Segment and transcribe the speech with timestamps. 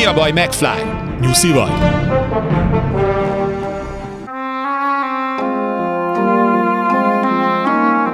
[0.00, 0.82] Mi a baj, McFly?
[1.20, 1.70] Nyuszi vagy?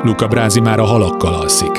[0.02, 1.70] Luca Brázi már a halakkal alszik.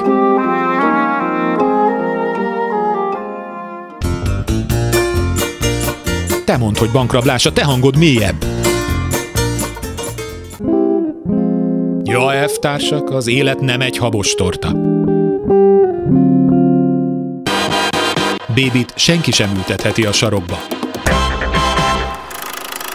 [6.45, 8.45] Te mondd, hogy bankrablás, a te hangod mélyebb.
[12.03, 14.71] Ja, elvtársak, az élet nem egy habos torta.
[18.57, 20.59] Bébit senki sem ültetheti a sarokba.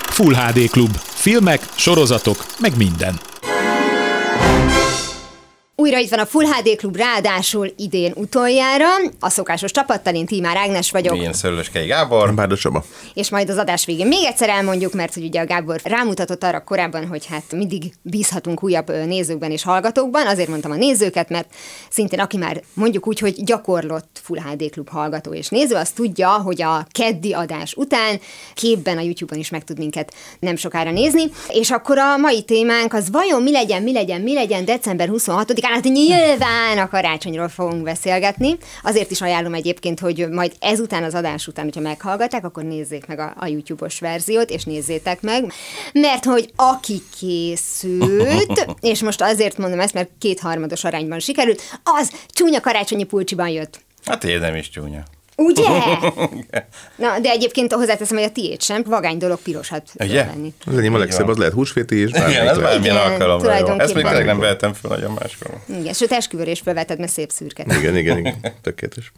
[0.08, 0.96] Full HD Klub.
[0.96, 3.20] Filmek, sorozatok, meg minden.
[5.82, 8.86] Újra itt van a Full HD Klub, ráadásul idén utoljára.
[9.20, 11.16] A szokásos csapattal, én Tímár Ágnes vagyok.
[11.16, 12.34] Én Szörlöskei Gábor.
[12.34, 12.84] Bárdos Csaba.
[13.14, 16.64] És majd az adás végén még egyszer elmondjuk, mert hogy ugye a Gábor rámutatott arra
[16.64, 20.26] korábban, hogy hát mindig bízhatunk újabb nézőkben és hallgatókban.
[20.26, 21.48] Azért mondtam a nézőket, mert
[21.90, 26.28] szintén aki már mondjuk úgy, hogy gyakorlott Full HD Klub hallgató és néző, az tudja,
[26.28, 28.20] hogy a keddi adás után
[28.54, 31.22] képben a YouTube-on is meg tud minket nem sokára nézni.
[31.48, 35.70] És akkor a mai témánk az vajon mi legyen, mi legyen, mi legyen december 26-án,
[35.72, 38.56] hát nyilván a karácsonyról fogunk beszélgetni.
[38.82, 43.18] Azért is ajánlom egyébként, hogy majd ezután az adás után, hogyha meghallgatják, akkor nézzék meg
[43.18, 45.52] a, a YouTube-os verziót, és nézzétek meg.
[45.92, 52.60] Mert hogy aki készült, és most azért mondom ezt, mert kétharmados arányban sikerült, az csúnya
[52.60, 53.80] karácsonyi pulcsiban jött.
[54.04, 55.02] Hát én nem is csúnya.
[55.36, 55.68] Ugye?
[57.04, 58.82] Na, de egyébként hozzáteszem, hogy a tiéd sem.
[58.86, 60.24] Vagány dolog pirosat Ugye?
[60.24, 60.54] venni.
[60.66, 62.10] Az enyém a legszebb, az lehet húsvéti is.
[62.10, 63.66] Igen, ez bármilyen alkalomra jó.
[63.66, 65.50] Ezt még tényleg nem vehetem fel nagyon máskor.
[65.80, 67.64] Igen, sőt, esküvőre is felvetted, mert szép szürke.
[67.78, 68.34] Igen, igen, igen.
[68.62, 69.12] Tökéletes.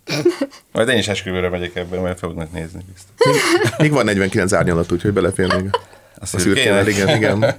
[0.72, 3.42] Majd én is esküvőre megyek ebben, majd fognak nézni biztos.
[3.78, 5.70] Még van 49 árnyalat, úgyhogy belefér még.
[6.20, 7.42] A szürkével, igen, igen.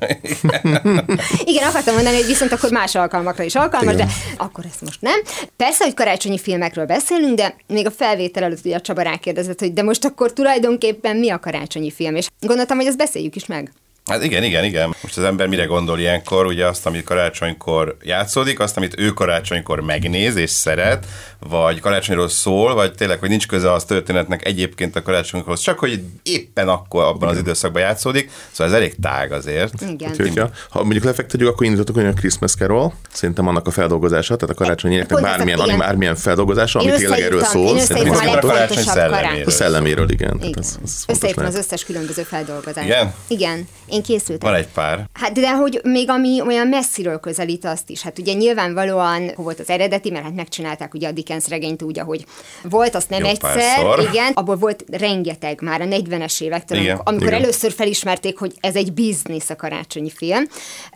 [1.45, 4.07] Igen, akartam mondani, hogy viszont akkor más alkalmakra is alkalmas, Igen.
[4.07, 5.19] de akkor ezt most nem.
[5.57, 9.73] Persze, hogy karácsonyi filmekről beszélünk, de még a felvétel előtt ugye a Csaba rákérdezett, hogy
[9.73, 13.71] de most akkor tulajdonképpen mi a karácsonyi film, és gondoltam, hogy ezt beszéljük is meg.
[14.05, 14.95] Hát igen, igen, igen.
[15.01, 16.45] Most az ember mire gondol ilyenkor?
[16.45, 21.05] Ugye azt, amit karácsonykor játszódik, azt, amit ő karácsonykor megnéz és szeret,
[21.39, 26.01] vagy karácsonyról szól, vagy tényleg, hogy nincs köze az történetnek egyébként a karácsonyhoz, csak hogy
[26.23, 28.31] éppen akkor abban az időszakban játszódik.
[28.51, 29.81] Szóval ez elég tág azért.
[29.89, 30.11] Igen.
[30.11, 34.35] Úgyhogy, ha, ha mondjuk lefektetjük, akkor indítottuk olyan a Christmas Carol, szerintem annak a feldolgozása,
[34.35, 37.77] tehát a Pont ezt- bármilyen, anim, bármilyen feldolgozása, ami Én tényleg erről szól.
[37.77, 39.45] a karácsony szelleméről.
[39.45, 40.29] A szelleméről, igen.
[40.29, 40.63] Tehát Igen.
[40.63, 42.87] ez, ez Összeírtam az összes különböző feldolgozást.
[42.87, 43.13] Igen?
[43.27, 43.67] Igen.
[43.95, 44.51] Én készültem.
[44.51, 45.05] Van egy pár.
[45.13, 48.01] Hát de hogy még ami olyan messziről közelít azt is.
[48.01, 52.25] Hát ugye nyilvánvalóan volt az eredeti, mert hát megcsinálták ugye a Dickens regényt úgy, ahogy
[52.63, 54.07] volt, azt nem Jó egyszer, párszor.
[54.11, 57.41] igen, abból volt rengeteg már a 40-es évektől, Igen, amikor, igen.
[57.41, 60.43] először felismerték, hogy ez egy biznisz a karácsonyi film.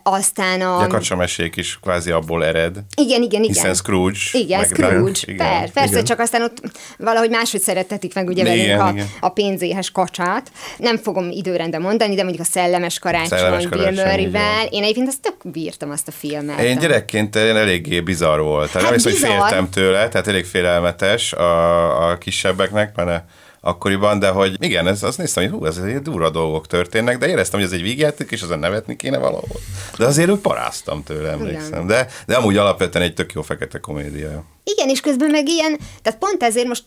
[0.03, 0.81] Aztán a...
[0.81, 2.77] A kacsamesék is kvázi abból ered.
[2.95, 3.53] Igen, igen, igen.
[3.53, 4.19] Hiszen Scrooge.
[4.31, 5.71] Igen, Scrooge, igen.
[5.73, 6.03] persze igen.
[6.03, 6.61] csak aztán ott
[6.97, 9.09] valahogy máshogy szeretetik meg ugye Igen, velünk a, igen.
[9.19, 10.51] a pénzéhes kacsát.
[10.77, 12.49] Nem fogom időrendben mondani, de mondjuk a
[12.89, 14.65] Szellemes Karácsony, Szellemes Bill Karácsony, Murray-vel.
[14.65, 16.59] így Én egyébként azt tök bírtam azt a filmet.
[16.59, 18.71] Én gyerekként én eléggé bizarr volt.
[18.71, 19.39] Hát nem hiszem, hogy bizarr.
[19.39, 23.23] féltem tőle, tehát elég félelmetes a, a kisebbeknek, mert
[23.61, 27.27] akkoriban, de hogy igen, ez, azt néztem, hogy hú, ez egy durva dolgok történnek, de
[27.27, 29.59] éreztem, hogy ez egy vígjáték, és azon nevetni kéne valahol.
[29.97, 31.87] De azért úgy paráztam tőle, emlékszem.
[31.87, 34.43] De, de amúgy alapvetően egy tök jó fekete komédia.
[34.63, 36.83] Igen, és közben meg ilyen, tehát pont ezért most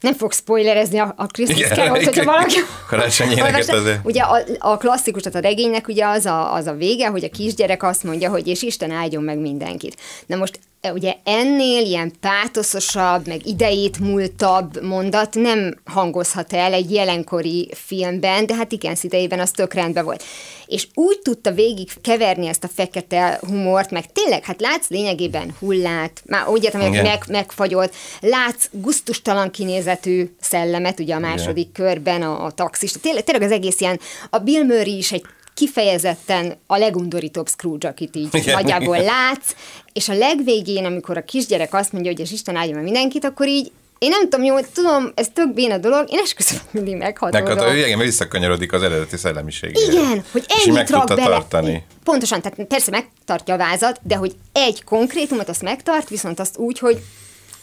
[0.00, 2.54] nem fog spoilerezni a, a Christmas Carol-t, hogyha valaki...
[2.88, 3.76] Karácsonyi éneket olvassa.
[3.76, 3.98] azért.
[4.02, 7.28] Ugye a, a klasszikus, tehát a regénynek ugye az a, az a vége, hogy a
[7.28, 9.96] kisgyerek azt mondja, hogy és Isten áldjon meg mindenkit.
[10.26, 10.58] Na most
[10.90, 18.54] ugye ennél ilyen pátoszosabb, meg idejét múltabb mondat nem hangozhat el egy jelenkori filmben, de
[18.54, 20.24] hát Dickens idejében az tök rendben volt.
[20.66, 26.22] És úgy tudta végig keverni ezt a fekete humort, meg tényleg, hát látsz lényegében hullát,
[26.26, 27.04] már úgy értem, hogy Igen.
[27.04, 33.46] meg, megfagyott, látsz guztustalan kinézetű szellemet, ugye a második körben a, a taxis, tényleg, tényleg
[33.46, 34.00] az egész ilyen,
[34.30, 35.24] a Bill Murray is egy
[35.54, 38.54] kifejezetten a legundorítóbb Scrooge, akit így Igen.
[38.54, 39.54] nagyjából látsz,
[39.92, 43.48] és a legvégén, amikor a kisgyerek azt mondja, hogy az Isten áldja meg mindenkit, akkor
[43.48, 43.72] így
[44.02, 47.56] én nem tudom, jó, tudom, ez tök béna dolog, én esküszöm, hogy mindig meghatódom.
[47.56, 49.92] Neked ő igen, visszakanyarodik az eredeti szellemiségére.
[49.92, 51.22] Igen, hogy És ennyit rak bele.
[51.22, 51.84] tartani.
[52.04, 56.78] Pontosan, tehát persze megtartja a vázat, de hogy egy konkrétumot azt megtart, viszont azt úgy,
[56.78, 57.02] hogy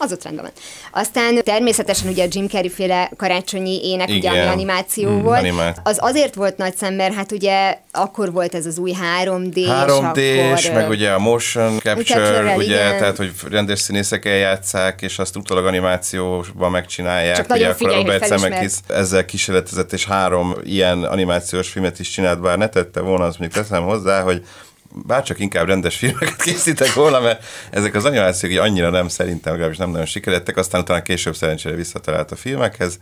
[0.02, 0.54] az ott rendben van.
[1.04, 4.52] Aztán természetesen ugye a Jim Carrey féle karácsonyi ének, ugye, ami Igen.
[4.52, 5.40] animáció Mm, volt.
[5.40, 5.78] animált.
[5.84, 8.94] Az azért volt nagy szem, mert hát ugye akkor volt ez az új
[9.24, 12.98] 3D, 3D-s, és akkor, meg ugye a motion capture, Capture-rel, ugye, igen.
[12.98, 17.36] tehát hogy rendes színészek eljátszák, és azt utólag animációban megcsinálják.
[17.36, 18.26] Csak ugye akkor Robert.
[18.26, 23.40] Zemeckis ezzel kísérletezett, és három ilyen animációs filmet is csinált, bár ne tette volna, azt
[23.40, 24.44] még teszem hozzá, hogy
[25.06, 29.78] bárcsak inkább rendes filmeket készítek volna, mert ezek az animációk így annyira nem szerintem, legalábbis
[29.78, 33.00] nem nagyon sikerettek, aztán utána később szerencsére visszatalált a filmekhez,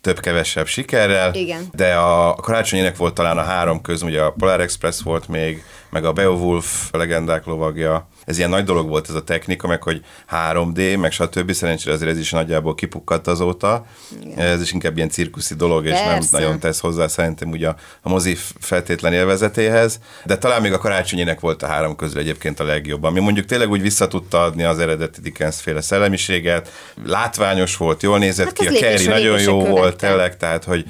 [0.00, 1.34] több-kevesebb sikerrel.
[1.34, 1.68] Igen.
[1.72, 6.04] De a karácsonyének volt talán a három köz, ugye a Polar Express volt még, meg
[6.04, 8.08] a Beowulf a legendák lovagja.
[8.24, 11.52] Ez ilyen nagy dolog volt ez a technika, meg hogy 3D, meg stb.
[11.52, 13.86] Szerencsére azért ez is nagyjából kipukkadt azóta.
[14.22, 14.38] Igen.
[14.38, 16.08] Ez is inkább ilyen cirkuszi dolog, és Persze.
[16.08, 20.00] nem nagyon tesz hozzá szerintem ugye a, a mozi feltétlen élvezetéhez.
[20.24, 23.70] De talán még a karácsonyének volt a három közül egyébként a legjobb, ami mondjuk tényleg
[23.70, 26.72] úgy vissza tudta adni az eredeti Dickens féle szellemiséget.
[27.04, 30.08] Látványos volt, jól nézett Hát ki, a Kerry nagyon jó volt, követte.
[30.08, 30.84] tényleg, tehát hogy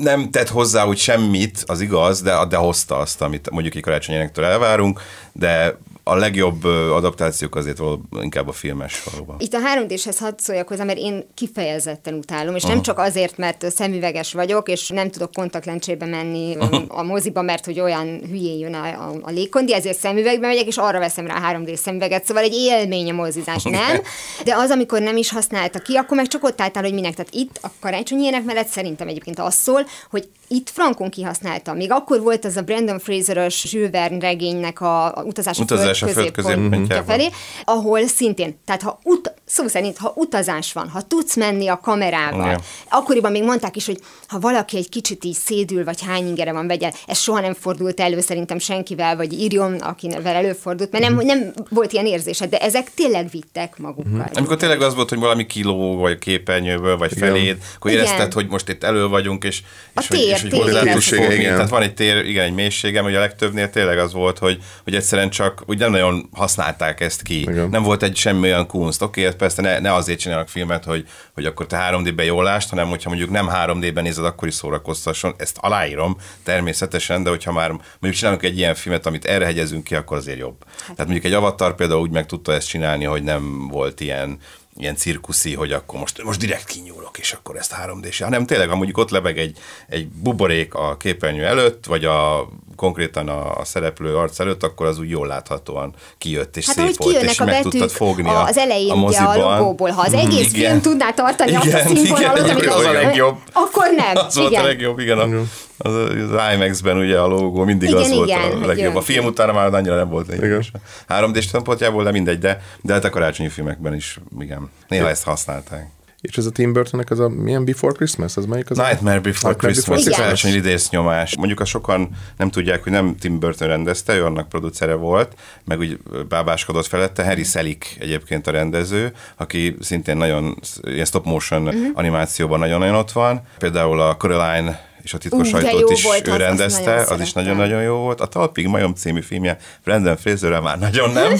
[0.00, 4.44] nem tett hozzá úgy semmit, az igaz, de, de hozta azt, amit mondjuk egy karácsonyénektől
[4.44, 5.00] elvárunk,
[5.32, 9.36] de a legjobb adaptációk azért való, inkább a filmes valóban.
[9.38, 13.70] Itt a 3D-shez hadd szóljak hozzá, mert én kifejezetten utálom, és nem csak azért, mert
[13.70, 16.56] szemüveges vagyok, és nem tudok kontaktlencsébe menni
[16.88, 20.76] a moziba, mert hogy olyan hülyén jön a, a, a légkondi, ezért szemüvegbe megyek, és
[20.76, 24.00] arra veszem rá a 3D szemüveget, szóval egy élmény a mozizás, nem?
[24.44, 27.14] De az, amikor nem is használta ki, akkor meg csak ott álltál, hogy minek.
[27.14, 31.72] Tehát itt a karácsonyi ének mellett szerintem egyébként az szól, hogy itt Frankon kihasználta.
[31.72, 36.08] Még akkor volt az a Brandon Fraser-ös Jules Verne regénynek a, a utazás Utazás a
[36.08, 37.28] föld középpontja felé,
[37.64, 42.46] ahol szintén, tehát ha ut- szó szerint, ha utazás van, ha tudsz menni a kamerával,
[42.46, 42.60] Igen.
[42.88, 46.66] akkoriban még mondták is, hogy ha valaki egy kicsit így szédül, vagy hány ingere van,
[46.66, 51.52] vegye, ez soha nem fordult elő szerintem senkivel, vagy írjon, akivel előfordult, mert nem, nem
[51.70, 54.30] volt ilyen érzésed, de ezek tényleg vittek magukkal.
[54.34, 58.04] Amikor tényleg az volt, hogy valami kiló, vagy képernyőből, vagy feléd, akkor Igen.
[58.04, 59.62] érezted, hogy most itt elő vagyunk, és,
[59.94, 61.42] A és, hogy, tér, és hogy tér hozzá tudsz fogni.
[61.42, 64.94] Tehát van egy tér, igen, egy mélységem, hogy a legtöbbnél tényleg az volt, hogy, hogy
[64.94, 67.40] egyszerűen csak úgy nem nagyon használták ezt ki.
[67.40, 67.68] Igen.
[67.68, 69.02] Nem volt egy semmi olyan kunst.
[69.02, 72.70] Oké, okay, persze ne, ne azért csinálnak filmet, hogy, hogy akkor te 3D-ben jól lást,
[72.70, 75.34] hanem hogyha mondjuk nem 3D-ben nézed, akkor is szórakoztasson.
[75.36, 79.94] Ezt aláírom természetesen, de hogyha már mondjuk csinálunk egy ilyen filmet, amit erre hegyezünk ki,
[79.94, 80.64] akkor azért jobb.
[80.80, 84.38] Tehát mondjuk egy Avatar például úgy meg tudta ezt csinálni, hogy nem volt ilyen
[84.78, 88.68] ilyen cirkuszi, hogy akkor most, most direkt kinyúlok, és akkor ezt 3 d hanem tényleg,
[88.68, 89.58] ha mondjuk ott lebeg egy,
[89.88, 94.98] egy buborék a képernyő előtt, vagy a konkrétan a, a szereplő arc előtt, akkor az
[94.98, 98.32] úgy jól láthatóan kijött, és Hát szép ahogy volt, és a meg tudtad fogni a,
[98.32, 99.58] a, az elején a ugye a moziban.
[99.58, 100.68] logóból, ha az Mhm, egész igen.
[100.70, 103.36] film tudná tartani azt a Igen, színvonalat, igen, amit az a legjobb.
[103.52, 104.24] Akkor nem.
[104.26, 104.62] Az volt igen.
[104.62, 105.18] a legjobb, igen.
[105.18, 105.40] A,
[105.78, 108.96] az, az IMAX-ben ugye a logó mindig Igen, az volt igen, a hogy legjobb.
[108.96, 110.64] A film utána már annyira nem volt egy Igen.
[111.08, 114.70] 3D szempontjából, de mindegy, de, de hát a karácsonyi filmekben is, igen.
[114.88, 115.86] Néha ezt használták.
[116.20, 118.36] És ez a Tim Burtonnek az a milyen Before Christmas?
[118.36, 118.78] Az melyik az?
[118.78, 120.12] a- Nightmare Before Nightmare Christmas, Igen.
[120.12, 121.36] a karácsonyi idész nyomás.
[121.36, 125.34] Mondjuk a sokan nem tudják, hogy nem Tim Burton rendezte, ő annak producere volt,
[125.64, 125.98] meg úgy
[126.28, 127.24] bábáskodott felette.
[127.24, 131.74] Harry Selick egyébként a rendező, aki szintén nagyon ilyen stop motion Mhm.
[131.94, 133.42] animációban nagyon-nagyon ott van.
[133.58, 137.20] Például a Coraline és a titkos de sajtót is volt ő az, rendezte, nagyon az
[137.20, 138.20] is nagyon-nagyon jó volt.
[138.20, 141.32] A Talpig Majom című filmje Brandon Fraserrel már nagyon nem,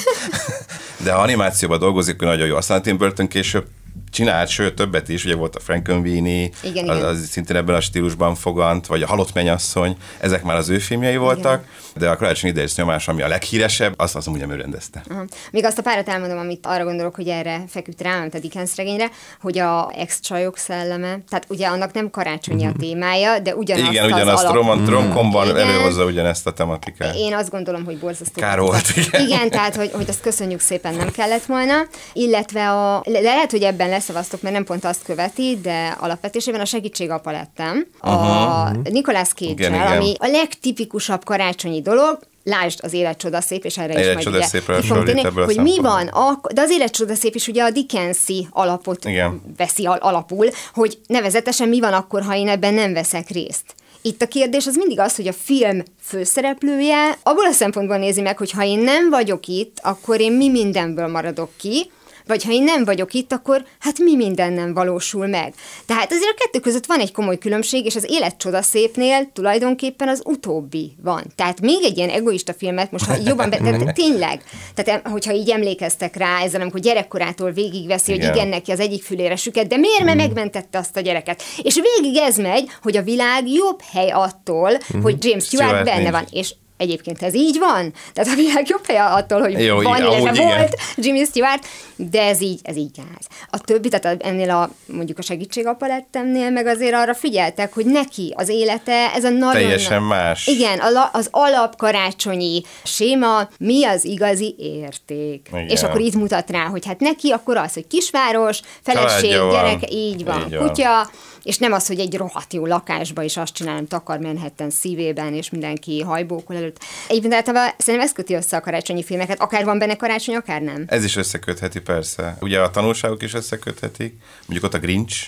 [1.05, 2.57] de ha animációban dolgozik, akkor nagyon jó.
[2.57, 3.67] Aztán Tim Burton később
[4.10, 7.08] csinált, sőt többet is, ugye volt a Frankenweenie, Igen, az, igen.
[7.08, 11.16] az szintén ebben a stílusban fogant, vagy a Halott Mennyasszony, ezek már az ő filmjei
[11.16, 11.64] voltak,
[11.96, 15.02] de a Karácsony idejés nyomás, ami a leghíresebb, azt azt ugye ő rendezte.
[15.10, 15.25] Aha.
[15.50, 18.76] Még azt a párat elmondom, amit arra gondolok, hogy erre feküdt rá, mint a Dickens
[18.76, 19.10] regényre,
[19.40, 24.10] hogy a ex-csajok szelleme, tehát ugye annak nem karácsonyi a témája, de ugyanazt Igen, az
[24.12, 24.55] ugyanazt alap...
[24.55, 25.69] romant, romkomban Igen.
[25.69, 27.14] előhozza ugyanezt a tematikát.
[27.14, 28.40] Én azt gondolom, hogy borzasztó.
[28.40, 29.26] Kár volt, igen.
[29.26, 31.75] Igen, tehát, hogy, hogy azt köszönjük szépen, nem kellett volna.
[32.12, 36.64] Illetve a, le- lehet, hogy ebben leszavaztok, mert nem pont azt követi, de alapvetésében a
[36.64, 37.86] segítségapa lettem.
[38.00, 43.93] A Nicolas cage ami a legtipikusabb karácsonyi dolog, Lásd az élet csoda szép, és erre
[43.93, 46.90] is Élet majd csoda ugye hasonlít térni, a hogy mi van, ak- de az élet
[46.93, 49.43] csoda szép is ugye a Dickensi alapot Igen.
[49.56, 53.74] veszi al- alapul, hogy nevezetesen mi van akkor, ha én ebben nem veszek részt.
[54.02, 58.38] Itt a kérdés az mindig az, hogy a film főszereplője abból a szempontból nézi meg,
[58.38, 61.90] hogy ha én nem vagyok itt, akkor én mi mindenből maradok ki,
[62.29, 65.55] vagy ha én nem vagyok itt, akkor hát mi minden nem valósul meg.
[65.87, 70.08] Tehát azért a kettő között van egy komoly különbség, és az élet csoda szépnél tulajdonképpen
[70.08, 71.23] az utóbbi van.
[71.35, 74.43] Tehát még egy ilyen egoista filmet, most ha jobban, be, tehát tényleg,
[74.75, 78.35] tehát hogyha így emlékeztek rá ezzel, amikor gyerekkorától végigveszi, hogy Igen.
[78.35, 81.43] igen, neki az egyik fülére süket, de miért, mert megmentette azt a gyereket.
[81.63, 84.70] És végig ez megy, hogy a világ jobb hely attól,
[85.03, 86.11] hogy James Stewart, Stewart benne nincs.
[86.11, 86.25] van.
[86.31, 87.93] És Egyébként ez így van.
[88.13, 90.56] Tehát a világ jobb helye attól, hogy Jó, van, igen, illetve igen.
[90.58, 91.67] volt Jimmy Stewart,
[91.97, 93.27] de ez így, ez így gáz.
[93.51, 98.49] A többi, tehát ennél a mondjuk a segítségapalettemnél meg azért arra figyeltek, hogy neki az
[98.49, 99.53] élete, ez a nagyon...
[99.63, 100.47] Teljesen más.
[100.47, 105.49] Igen, a az alapkarácsonyi séma, mi az igazi érték.
[105.53, 105.69] Igen.
[105.69, 109.65] És akkor itt mutat rá, hogy hát neki akkor az, hogy kisváros, feleség, Családja van.
[109.65, 110.67] gyerek, így van, Így van.
[110.67, 111.11] kutya,
[111.48, 115.50] és nem az, hogy egy rohadt jó lakásba is azt csinálom, takar Manhattan szívében, és
[115.50, 116.78] mindenki hajbókol előtt.
[117.08, 120.84] Egyébként általában szerintem ez köti össze a karácsonyi filmeket, akár van benne karácsony, akár nem.
[120.88, 122.36] Ez is összekötheti persze.
[122.40, 124.14] Ugye a tanulságok is összeköthetik.
[124.46, 125.26] Mondjuk ott a Grinch,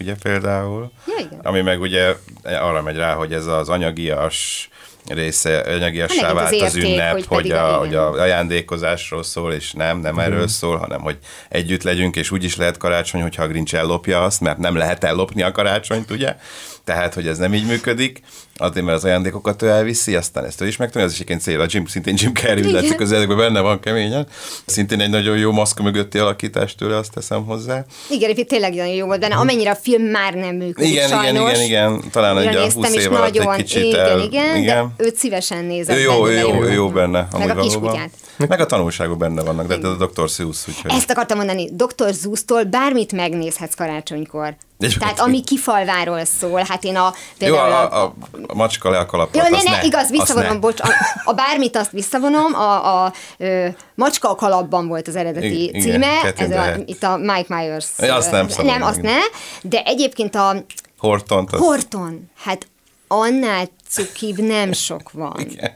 [0.00, 1.40] ugye például, Ja, igen.
[1.42, 4.68] ami meg ugye arra megy rá, hogy ez az anyagias
[5.08, 9.22] része, anyagiassá Hát az vált az érték, ünnep, hogy hogy, a, a- hogy a ajándékozásról
[9.22, 13.22] szól, és nem, nem erről szól, hanem hogy együtt legyünk, és úgy is lehet karácsony,
[13.22, 16.36] hogyha a Grinch ellopja azt, mert nem lehet ellopni a karácsonyt, ugye?
[16.84, 18.20] Tehát, hogy ez nem így működik,
[18.56, 21.60] azért, mert az ajándékokat ő elviszi, aztán ezt ő is megtanulja, ez is egyébként cél,
[21.60, 22.72] a Jim, szintén Jim Carrey, Igen.
[22.72, 24.26] látszik az ezekben benne van keményen.
[24.66, 27.84] Szintén egy nagyon jó maszk mögötti alakítás tőle, azt teszem hozzá.
[28.10, 31.50] Igen, tényleg nagyon jó volt benne, amennyire a film már nem működik Igen, igen, sajnos.
[31.50, 34.06] igen, igen, talán Újra egy a néztem, 20 és év alatt nagyon, egy kicsit igen,
[34.06, 34.94] el, igen, igen.
[34.96, 35.98] de őt szívesen nézem.
[35.98, 37.28] Jó, benne, jó, ő jó benne.
[37.38, 38.10] Meg a kiskutyát.
[38.48, 40.28] Meg a tanulságok benne vannak, de ez a Dr.
[40.28, 40.90] Seuss, úgyhogy...
[40.90, 42.12] Ezt akartam mondani, Dr.
[42.12, 44.56] Zusztól bármit megnézhetsz karácsonykor.
[44.78, 47.14] Egy- Tehát ami kifalváról szól, hát én a...
[47.38, 48.14] Jó, például a, a,
[48.46, 50.58] a macska le a kalapot, Jó, ne, ne, igaz, visszavonom, ne.
[50.58, 50.88] bocs, a,
[51.24, 56.20] a bármit azt visszavonom, a, a, ö, Macska a kalapban volt az eredeti Igen, címe,
[56.22, 57.86] Catherine ez a, itt a Mike Myers.
[57.98, 59.18] Ja, azt nem szabad Nem, azt ne,
[59.62, 60.64] de egyébként a
[60.98, 61.60] Hortont, az...
[61.60, 62.66] Horton, hát
[63.06, 65.40] annál cukibb nem sok van.
[65.50, 65.72] Igen.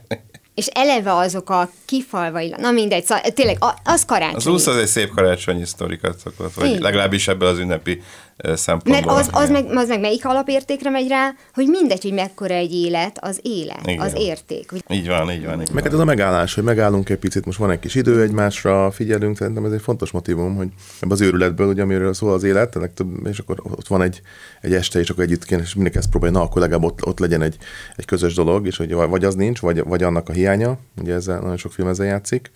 [0.55, 4.35] És eleve azok a kifalvai, na mindegy, szóval tényleg az karácsony.
[4.35, 6.81] Az úsz az egy szép karácsonyi sztorikat szokott, vagy Igen.
[6.81, 8.01] legalábbis ebből az ünnepi
[8.43, 9.15] ö, Mert szempontból.
[9.15, 13.17] az, az, meg, az meg melyik alapértékre megy rá, hogy mindegy, hogy mekkora egy élet,
[13.21, 13.99] az élet, Igen.
[14.05, 14.71] az érték.
[14.71, 15.61] Hogy Így van, így van.
[15.61, 15.83] Így Meg van.
[15.83, 19.37] hát ez a megállás, hogy megállunk egy picit, most van egy kis idő egymásra, figyelünk,
[19.37, 20.67] szerintem ez egy fontos motivum, hogy
[20.99, 24.21] ebbe az őrületből, ugye, amiről szól az élet, legtöbb, és akkor ott van egy,
[24.61, 27.19] egy este, és akkor együtt kéne, és mindenki ezt próbálja, na, akkor legalább ott, ott
[27.19, 27.57] legyen egy,
[27.95, 31.39] egy közös dolog, és hogy vagy az nincs, vagy, vagy annak a hiánya, ugye ezzel
[31.39, 32.51] nagyon sok film ezzel játszik,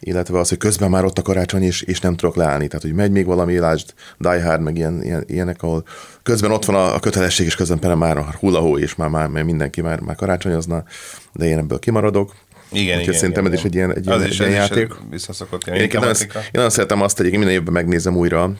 [0.00, 2.66] illetve az, hogy közben már ott a karácsony, és, és nem tudok leállni.
[2.66, 5.84] Tehát, hogy megy még valami, lásd, Die Hard, meg ilyen, ilyen, ilyenek, ahol
[6.22, 9.28] közben ott van a, a kötelesség, és közben például már a hullahó, és már, már,
[9.28, 10.84] mindenki már, már karácsonyozna,
[11.32, 12.34] de én ebből kimaradok.
[12.72, 14.70] Igen, Úgyhogy igen, szerintem igen, ez is egy ilyen, egy Az ilyen, is- ilyen az
[14.70, 14.92] is játék.
[15.10, 16.38] Visszaszokott Én, ilyen én, nagyon, tematika.
[16.38, 18.52] én nagyon szeretem azt, hogy minden évben megnézem újra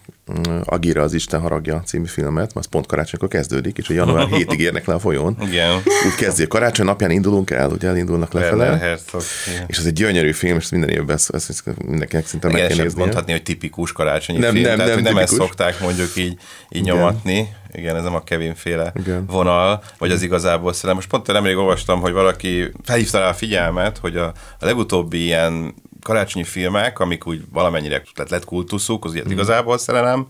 [0.64, 4.86] Agira az Isten haragja című filmet, az pont karácsonykor kezdődik, és hogy január 7-ig érnek
[4.86, 5.36] le a folyón.
[5.46, 5.76] Igen.
[6.06, 8.64] Úgy kezdi, a karácsony napján indulunk el, ugye elindulnak lefele.
[8.78, 9.22] Herzog.
[9.66, 12.66] És ez egy gyönyörű film, és ezt minden évben ezt, ezt, ezt mindenkinek szinte meg
[12.66, 12.98] kell nézni.
[12.98, 15.46] mondhatni, hogy tipikus karácsonyi Nem, film, nem, tehát nem nem ezt tipikus.
[15.48, 16.36] szokták mondjuk így,
[16.68, 16.96] így Igen.
[16.96, 17.48] nyomatni.
[17.72, 19.24] Igen, ez nem a Kevin féle Igen.
[19.26, 20.96] vonal, vagy az igazából szellem.
[20.96, 24.24] Most pont nemrég olvastam, hogy valaki felhívta rá a figyelmet, hogy a,
[24.58, 25.74] a legutóbbi ilyen
[26.04, 29.20] karácsonyi filmek, amik úgy valamennyire lett, lett kultuszuk, az Mhm.
[29.20, 30.26] ugye igazából szerelem,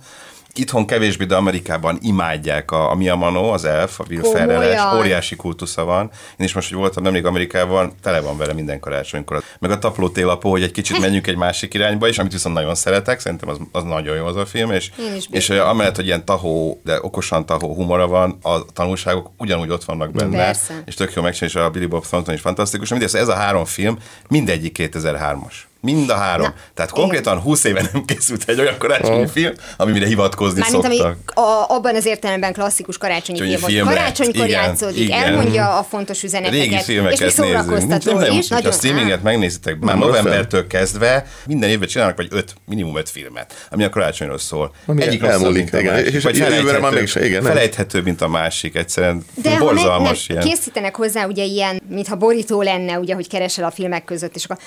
[0.55, 4.23] Itthon kevésbé, de Amerikában imádják a, a Mia Mano, az elf, a Will?
[4.23, 6.11] Ferrell-es, óriási kultusza van.
[6.37, 9.43] Én is most, hogy voltam nemrég Amerikában, tele van vele minden karácsonykor.
[9.59, 12.75] Meg a tapló télapó, hogy egy kicsit menjünk egy másik irányba is, amit viszont nagyon
[12.75, 14.91] szeretek, szerintem az, az nagyon jó az a film, és,
[15.31, 20.13] és amellett, hogy ilyen tahó, de okosan tahó humora van, a tanulságok ugyanúgy ott vannak
[20.13, 20.83] benne, Persze.
[20.87, 22.91] és tök jó megcsinálni, és a Billy Bob Thornton is fantasztikus.
[22.91, 25.55] Mindegy, ez a három film, mindegyik 2003-as.
[25.85, 26.47] Mind a három.
[26.47, 30.97] Na, Tehát konkrétan 20 éve nem készült egy olyan karácsonyi film, amire hivatkozni Mármint ami
[30.97, 31.17] szoktak.
[31.35, 35.23] a, abban az értelemben klasszikus karácsonyi Karácsonyi film, film lett, karácsonykor igen, játszódik, igen.
[35.23, 37.49] elmondja a fontos üzeneteket, Régi és filmeket még nézünk.
[37.49, 38.49] szórakoztató Nem, is.
[38.49, 43.11] hogyha a streaminget megnézitek, már Nem novembertől kezdve minden évben csinálnak vagy öt, minimum öt
[43.11, 44.75] filmet, ami a karácsonyról szól.
[44.87, 46.05] Ami rosszabb, elmúlik, igen.
[46.05, 47.53] És vagy jövőre már felejthető, mégse, igen, nem?
[47.53, 50.43] felejthető, mint a másik, egyszerűen De ha meg, nem, borzalmas ilyen.
[50.43, 54.59] készítenek hozzá ugye ilyen, mintha borító lenne, ugye, hogy keresel a filmek között, és akkor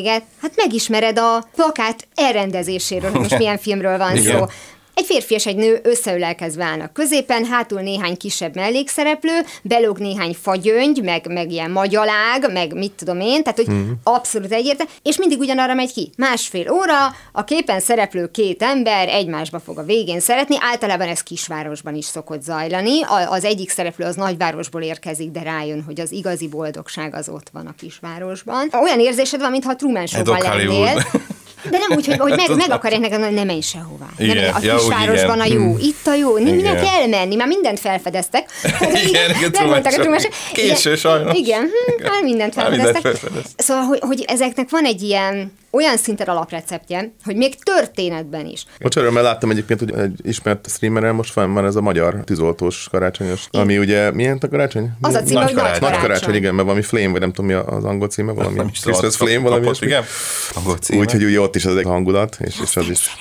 [0.00, 4.38] plakátszerűséget, hát megismered a plakát elrendezéséről, hogy most milyen filmről van Igen.
[4.38, 4.44] szó.
[4.94, 11.02] Egy férfi és egy nő összeülelkezve állnak középen, hátul néhány kisebb mellékszereplő, belóg néhány fagyöngy,
[11.02, 13.90] meg, meg ilyen magyarág, meg mit tudom én, tehát hogy Mhm.
[14.02, 16.10] abszolút egyértelmű, és mindig ugyanarra megy ki.
[16.16, 16.94] Másfél óra,
[17.32, 22.42] a képen szereplő két ember egymásba fog a végén szeretni, általában ez kisvárosban is szokott
[22.42, 23.02] zajlani.
[23.02, 27.48] A, az egyik szereplő az nagyvárosból érkezik, de rájön, hogy az igazi boldogság az ott
[27.52, 28.68] van a kisvárosban.
[28.82, 31.02] Olyan érzésed van, mintha Truman Show-ban Doc lennél.
[31.70, 34.06] De nem úgy, hogy, hogy meg, meg akarják neked mondani, ne menj sehová.
[34.18, 34.36] Nem Igen.
[34.36, 38.50] menj, a Ja, kisvárosban a jó, itt a jó, nem kell elmenni, már mindent felfedeztek.
[39.08, 40.30] Igen, igen, nem Truman Show.
[40.30, 40.52] Show.
[40.52, 41.38] Késő, sajnos.
[41.38, 43.16] Igen, hm, már mindent felfedeztek.
[43.56, 48.64] Szóval, hogy, hogy ezeknek van egy ilyen olyan szinten alapreceptje, hogy még történetben is.
[48.80, 52.88] Most örömmel láttam egyébként, hogy egy ismert streamerrel most fenn van ez a magyar tűzoltós
[52.90, 54.90] karácsonyos, ami ugye milyen a karácsony?
[55.00, 55.70] Az a címe, Nagy karácsony.
[55.70, 56.00] Nagy karácsony.
[56.00, 59.38] karácsony, igen, mert valami Flame, vagy nem tudom mi az angol címe, valami Christmas Flame,
[59.38, 60.04] valami kapott, igen.
[60.54, 61.00] Angol címe.
[61.00, 63.16] Úgyhogy ugye ott is az egy hangulat, és, és az is.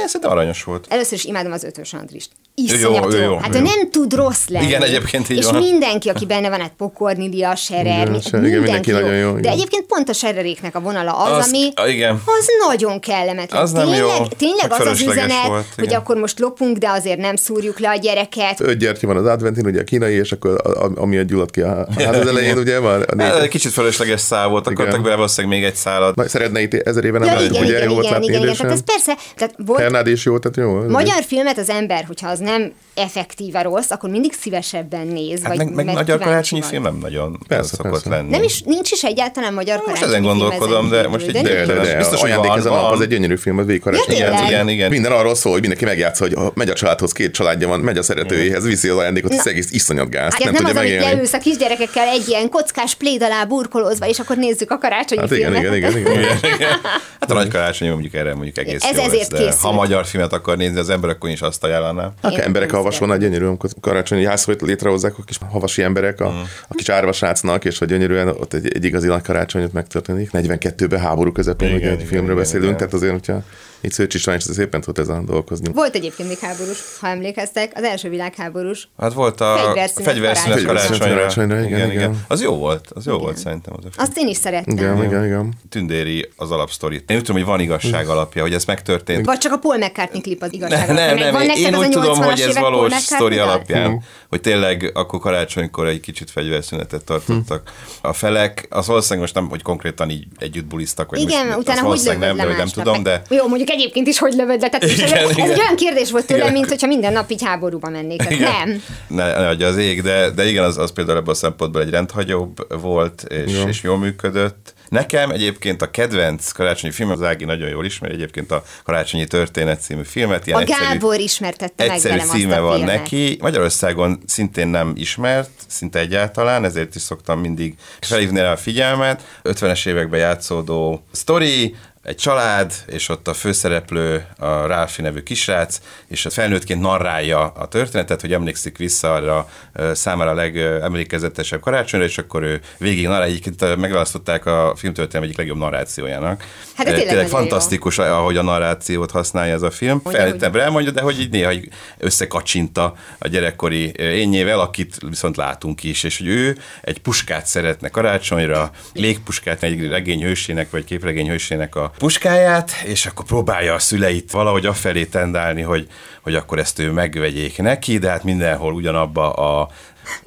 [0.00, 0.86] Én szerintem aranyos volt.
[0.88, 2.30] Először is imádom az ötös Andrist.
[2.56, 3.60] Jó, Iszonyat ő jó, jó, Hát jó.
[3.60, 4.66] nem tud rossz lenni.
[4.66, 5.54] Igen, egyébként így És van.
[5.54, 9.38] mindenki, aki benne van, hát Pokornilia, Serer, Igen, mi- Serer, igen, mindenki nagyon jó, De
[9.38, 9.52] igen.
[9.52, 12.22] egyébként pont a Sereréknek a vonala az, Az- ami igen.
[12.24, 13.62] az nagyon kellemetlen.
[13.62, 14.26] Az nem tényleg, jó.
[14.36, 17.96] Tényleg az az üzenet, volt, hogy akkor most lopunk, de azért nem szúrjuk le a
[17.96, 18.60] gyereket.
[18.60, 21.60] Öt gyertya van az adventin, ugye a kínai, és akkor a, a, ami gyulladt ki
[21.60, 22.98] a ház az elején, ugye van?
[22.98, 26.28] Hát, négy, egy kicsit fölösleges szál volt, akartak bele valószínűleg még egy szálat.
[26.28, 27.70] Szeretne itt ezer éve nem Ja, igen, ugye?
[27.70, 30.56] igen, Jó volt igen, igen, igen, tehát ez persze, tehát volt Hernád is jó, tehát
[30.56, 30.88] jó.
[30.88, 35.42] Magyar filmet az ember, hogyha az nem effektíve rossz, akkor mindig szívesebben néz.
[35.42, 36.70] Hát vagy meg, meg magyar karácsonyi vagy.
[36.70, 38.08] film nem nagyon Persze, szokott persze.
[38.10, 38.30] lenni.
[38.30, 41.42] Nem is, nincs is egyáltalán magyar Most karácsonyi ezen film gondolkodom, de most egy de
[41.42, 42.92] De, de, de, Biztos, hogy ajándék van, ez a nap, van.
[42.92, 44.16] az egy gyönyörű film, az végig karácsony.
[44.16, 44.90] Ja, Igen, igen, igen.
[44.90, 48.02] Minden arról szól, hogy mindenki megjátsza, hogy megy a családhoz, két családja van, megy a
[48.02, 50.34] szeretőjéhez, viszi az ajándékot, ez egész iszonyat gáz.
[50.34, 54.36] Hát nem, az, amit leülsz a kisgyerekekkel egy ilyen kockás pléd alá burkolózva, és akkor
[54.36, 55.76] nézzük a karácsonyi Hát igen, filmet.
[55.76, 56.68] igen, igen, igen.
[57.20, 60.78] Hát a nagy karácsony mondjuk erre mondjuk egész Ez ezért ha magyar filmet akar nézni
[60.78, 62.12] az ember, akkor is azt ajánlanám.
[62.30, 63.46] Én emberek havas volna, gyönyörű,
[63.80, 66.26] karácsonyi jászolót létrehozzák, a kis havasi emberek, a,
[66.68, 70.30] a kis árvasrácnak, és hogy gyönyörűen ott egy, egy igazi nagy karácsony ott megtörténik.
[70.32, 72.76] 42-ben háború közepén, Igen, egy igen, filmről igen, beszélünk, igen.
[72.76, 73.42] tehát azért, hogyha
[73.84, 75.72] itt Szőcs István is szépen tud ezen dolgozni.
[75.72, 78.88] Volt egyébként még háborús, ha emlékeztek, az első világháborús.
[78.98, 81.14] Hát volt a Fegyverszünet fegyverszünet karácsonyra.
[81.14, 81.58] karácsonyra.
[81.58, 81.90] Igen, igen, igen.
[81.90, 82.24] igen.
[82.28, 84.06] Az jó volt, az jó volt szerintem az a film.
[84.08, 84.76] Azt én is szerettem.
[84.76, 85.52] Igen, igen, igen.
[85.68, 87.10] Tündéri az alapsztorit.
[87.10, 89.26] Én úgy tudom, hogy van igazság alapja, hogy ez megtörtént.
[89.26, 90.86] Vagy csak a Paul McCartney klip az igazság.
[90.86, 91.18] Nem, alapján.
[91.18, 95.20] nem, Van én, én úgy tudom, 80-as hogy ez valós sztori alapján, hogy tényleg akkor
[95.20, 98.66] karácsonykor egy kicsit fegyverszünetet tartottak a felek.
[98.70, 102.44] Az valószínűleg most nem, hogy konkrétan így együtt bulisztak, vagy Igen, utána hogy nem, de
[102.44, 104.68] nem tudom, de Jó, mondjuk egyébként is hogy lövöd le.
[104.68, 105.50] Tehát Igen, ez, ez igen.
[105.50, 108.38] egy olyan kérdés volt tőlem, mint hogyha minden nap így háborúba mennék.
[108.38, 108.82] Nem.
[109.08, 111.90] ne, ne adja az ég, de, de igen, az, az például ebből a szempontból egy
[111.90, 113.68] rendhagyóbb volt, és, Jó.
[113.68, 114.74] és jól működött.
[114.88, 119.80] Nekem egyébként a kedvenc karácsonyi film, az Ági nagyon jól ismeri, egyébként a Karácsonyi Történet
[119.80, 120.46] című filmet.
[120.46, 122.96] Ilyen A egyszerű- Gábor ismertette meg Egyszerű velem azt címe a van filmet.
[122.96, 123.36] neki.
[123.40, 129.22] Magyarországon szintén nem ismert, szinte egyáltalán, ezért is szoktam mindig felhívni rá a figyelmet.
[129.42, 131.74] 50-es években játszódó sztori,
[132.04, 137.68] egy család, és ott a főszereplő, a Ralfi nevű kisrác, és a felnőttként narrálja a
[137.68, 139.48] történetet, hogy emlékszik vissza arra
[139.92, 145.58] számára a legemlékezetesebb karácsonyra, és akkor ő végig narrálja, egyébként megválasztották a filmtörténelem egyik legjobb
[145.58, 146.44] narrációjának.
[146.74, 147.38] Hát, Ö, tényleg tényleg nagyon jó.
[147.38, 150.02] fantasztikus, ahogy a narrációt használja ez a film.
[150.04, 151.68] Felnőttebbre elmondja, de hogy így néha így
[151.98, 157.88] összekacsinta a gyerekkori ö, énnyével, akit viszont látunk is, és hogy ő egy puskát szeretne
[157.88, 164.30] karácsonyra, légpuskát, egy regény hősének, vagy képregény hősének a puskáját, és akkor próbálja a szüleit
[164.30, 165.88] valahogy afelé tendálni, hogy,
[166.24, 169.68] hogy akkor ezt ő megvegyék neki, de hát mindenhol ugyanabba a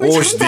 [0.04, 0.44] ósdi,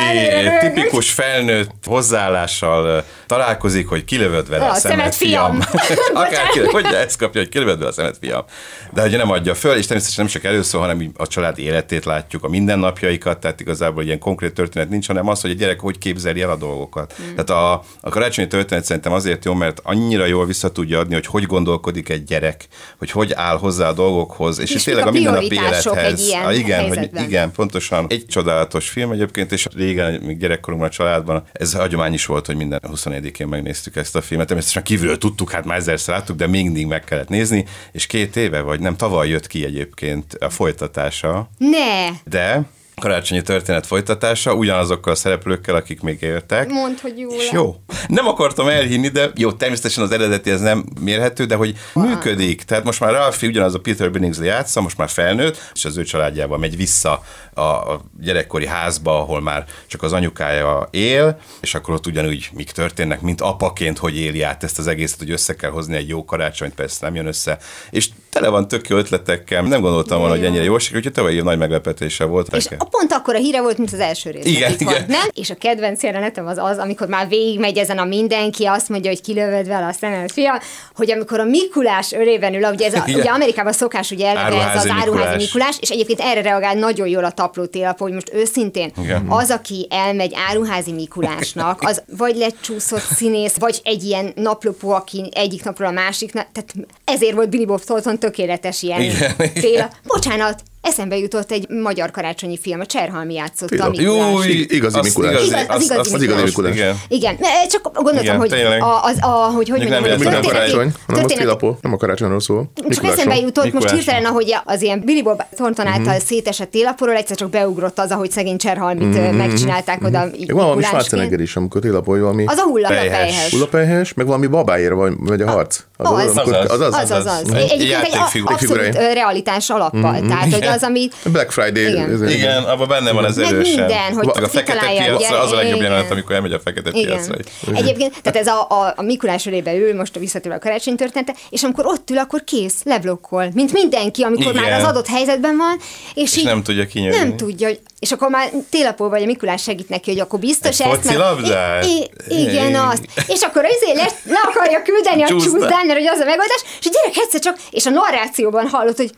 [0.60, 5.60] tipikus felnőtt hozzáállással találkozik, hogy kilövöd vele a, A szemet, fiam.
[5.60, 5.82] fiam.
[6.24, 8.44] Akárkinek, hogy ezt kapja, hogy kilövöd vele a szemet, fiam.
[8.92, 12.44] De hogy nem adja föl, és természetesen nem csak először, hanem a család életét látjuk,
[12.44, 16.42] a mindennapjaikat, tehát igazából ilyen konkrét történet nincs, hanem az, hogy a gyerek hogy képzeli
[16.42, 17.14] el a dolgokat.
[17.20, 17.24] Mm.
[17.24, 21.26] Tehát a, a karácsonyi történet szerintem azért jó, mert annyira jól vissza tudja adni, hogy
[21.26, 22.66] hogy gondolkodik egy gyerek,
[22.98, 26.26] hogy hogy áll hozzá a dolgokhoz, és, És és tényleg a a prioritások egy élethez.
[26.26, 28.06] ilyen a, igen, hogy igen, pontosan.
[28.08, 32.56] Egy csodálatos film egyébként, és régen, még gyerekkorunkban a családban, ez hagyomány is volt, hogy
[32.56, 34.46] minden 24-én megnéztük ezt a filmet.
[34.46, 38.60] Természetesen kívülről tudtuk, hát már ezerszer láttuk, de mindig meg kellett nézni, és két éve,
[38.60, 42.08] vagy nem, tavaly jött ki egyébként a folytatása, Ne!
[42.24, 42.62] de
[43.00, 46.68] karácsonyi történet folytatása, ugyanazokkal a szereplőkkel, akik még éltek.
[46.68, 47.76] Mondd, hogy jó És jó.
[48.08, 52.62] Nem akartam elhinni, de jó, természetesen az eredeti ez nem mérhető, de hogy működik.
[52.62, 56.02] Tehát most már Ralphie ugyanaz a Peter Billingsley játsza, most már felnőtt, és az ő
[56.02, 57.22] családjával megy vissza
[57.54, 62.70] a, a gyerekkori házba, ahol már csak az anyukája él, és akkor ott ugyanúgy mik
[62.70, 66.24] történnek, mint apaként, hogy éli át ezt az egészet, hogy össze kell hozni egy jó
[66.24, 67.58] karácsonyt, persze nem jön össze.
[67.90, 69.62] És tele van tök jó ötletekkel.
[69.62, 72.56] Nem gondoltam volna, hogy ennyire jól sikerült, úgyhogy tavaly év nagy meglepetése volt.
[72.56, 74.44] És a pont akkor a híre volt, mint az első rész.
[74.44, 75.04] Igen, igen.
[75.08, 75.28] Nem?
[75.32, 79.20] És a kedvenc jelenetem az az, amikor már végigmegy ezen a mindenki, azt mondja, hogy
[79.20, 80.60] kilövöd vele a szemed, fia,
[80.94, 83.20] hogy amikor a Mikulás ölében ül, ugye, ez a, Igen.
[83.20, 85.36] ugye Amerikában szokás, ugye eleve ez az Áruházi áruházi Mikulás.
[85.36, 89.26] Mikulás, és egyébként erre reagál nagyon jól a tapló télapó, hogy most őszintén Igen.
[89.28, 95.64] az, aki elmegy áruházi Mikulásnak, az vagy lecsúszott színész, vagy egy ilyen naplopó, aki egyik
[95.64, 99.52] napról a másiknak, tehát ezért volt Billy Bob Thornton tökéletes ilyen Igen, igen.
[99.52, 99.90] téla.
[100.06, 103.88] Bocsánat, eszembe jutott egy magyar karácsonyi film, a Cserhalmi játszotta a?
[103.88, 104.44] Mikulás.
[104.46, 105.32] Júj, Igazi azt Mikulás.
[105.32, 106.74] Igazi, Igaz- az igazi azt- Az igazi Mikulás.
[106.74, 106.96] Igen.
[107.08, 110.46] Igen, mert csak gondoltam, Igen, hogy, a, az, a, hogy, hogy mondjam, nem hogy Történeti-
[110.46, 111.78] karácsony, hanem az történeti- kilapó.
[111.82, 112.70] Nem a karácsonyról szól.
[112.88, 114.00] csak eszembe jutott most Mikulásról.
[114.00, 118.30] hirtelen, ahogy az ilyen Billy Bob Thornton által szétesett télapóról egyszer csak beugrott az, ahogy
[118.30, 120.82] szegény Cserhalmit mm megcsinálták oda így Még van valami.
[120.82, 123.16] Schwarzenegger is, amikor télapó, valami Az a hulla Pelyhes.
[123.16, 123.50] pelyhes.
[123.50, 125.80] hullapelyhes, meg valami babáért vagy, vagy a harc.
[126.02, 126.36] Az.
[126.36, 126.80] amikor- Az az.
[126.80, 127.10] az, az.
[127.10, 127.52] Az, az, az.
[127.54, 128.54] Egy Egyébként egy játékfigura.
[128.54, 130.20] abszolút realitás alappal.
[130.28, 131.08] Tehát, hogy az, ami...
[131.24, 131.88] Black Friday.
[131.88, 132.10] Igen.
[132.22, 133.78] ez- Igen, abban benne van ez Meg erősen.
[133.78, 137.34] minden, hogy Meg a fekete piacra, az a legjobb jelenet, amikor elmegy a fekete piacra.
[137.74, 141.34] Egyébként, tehát ez a, a, a Mikulás ölébe ül, most a visszatérve a karácsony története,
[141.50, 144.62] és amikor ott ül, akkor kész, leblokkol, mint mindenki, amikor Igen.
[144.62, 145.76] már az adott helyzetben van,
[146.14, 147.18] és, És így nem tudja kinyögni.
[147.18, 150.80] Nem tudja, hogy, és akkor már télapó vagy a Mikulás segít neki, hogy akkor biztos
[150.80, 151.84] Egy ezt focilabdát?
[151.84, 153.02] I- i- igen, azt.
[153.26, 156.86] És akkor ezért le, le akarja küldeni a csúszdán, mert hogy az a megoldás, és
[156.86, 159.10] a gyerek egyszer csak, és a narrációban hallott, hogy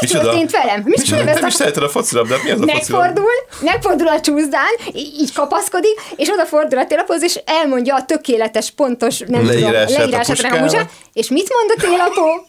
[0.00, 0.80] Mi történt velem?
[0.84, 5.32] Mi Micsoda, nem is szereted a focilabdát, mi az a megfordul, megfordul a csúszdán, így
[5.32, 10.26] kapaszkodik, és odafordul a télapóhoz, és elmondja a tökéletes, pontos, nem Leírását a tudom, leírását
[10.28, 10.58] a puskának.
[10.58, 12.46] kamusát, és mit mond a télapó?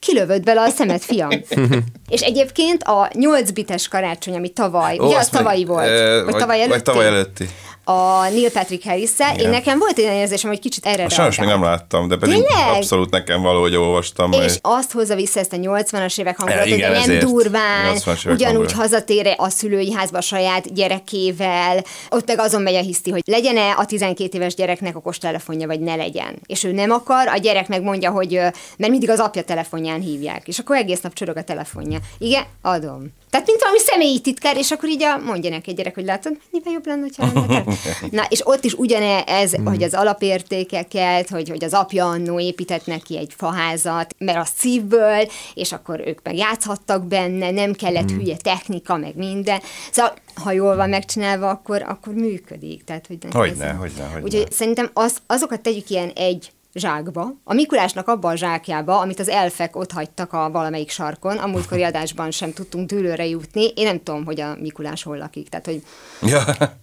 [0.00, 1.30] Kilövöd bele a szemed, fiam.
[2.14, 6.22] és egyébként a 8 bites karácsony, ami tavaly, Ó, ugye az meg- tavalyi volt, ö,
[6.24, 6.70] vagy, tavaly előtti?
[6.72, 7.48] Vagy tavaly előtti.
[7.84, 11.62] A Neil Patrick harris én nekem volt egy érzésem, hogy kicsit erre Sajnos még nem
[11.62, 12.74] láttam, de pedig Tényleg?
[12.74, 14.32] abszolút nekem valahogy olvastam.
[14.32, 14.58] És majd.
[14.60, 18.44] azt hozza vissza ezt a 80-as évek hangulatot, igen, de nem durván, 80-as évek ugyanúgy
[18.44, 18.72] hangulat.
[18.72, 23.74] hazatér a szülői házba a saját gyerekével, ott meg azon megy a hiszti, hogy legyen-e
[23.76, 26.38] a 12 éves gyereknek okostelefonja, vagy ne legyen.
[26.46, 30.48] És ő nem akar, a gyerek megmondja, hogy ö, mert mindig az apja telefonján hívják,
[30.48, 31.98] és akkor egész nap csörög a telefonja.
[32.18, 33.12] Igen, adom.
[33.30, 36.32] Tehát mint valami személyi titkár, és akkor így a, mondja neki egy gyerek, hogy látod,
[36.50, 37.64] mennyivel jobb lenne, ha lenne.
[38.10, 39.66] Na, és ott is ugyanez, Hmm.
[39.66, 45.28] hogy az alapértékeket, hogy, hogy az apja annó épített neki egy faházat, mert az szívből,
[45.54, 48.18] és akkor ők meg játszhattak benne, nem kellett Hmm.
[48.18, 49.60] hülye technika, meg minden.
[49.90, 52.84] Szóval, ha jól van megcsinálva, akkor, akkor működik.
[52.84, 54.22] Tehát, hogy Hogyne, ez- hogyne, hogyne.
[54.24, 59.28] Úgyhogy szerintem az, azokat tegyük ilyen egy zsákba, a Mikulásnak abba a zsákjába, amit az
[59.28, 64.02] elfek ott hagytak a valamelyik sarkon, a múltkori adásban sem tudtunk dőlőre jutni, én nem
[64.02, 65.82] tudom, hogy a Mikulás hol lakik, tehát hogy
[66.22, 66.40] Ja,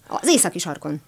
[0.07, 1.01] az északi sarkon.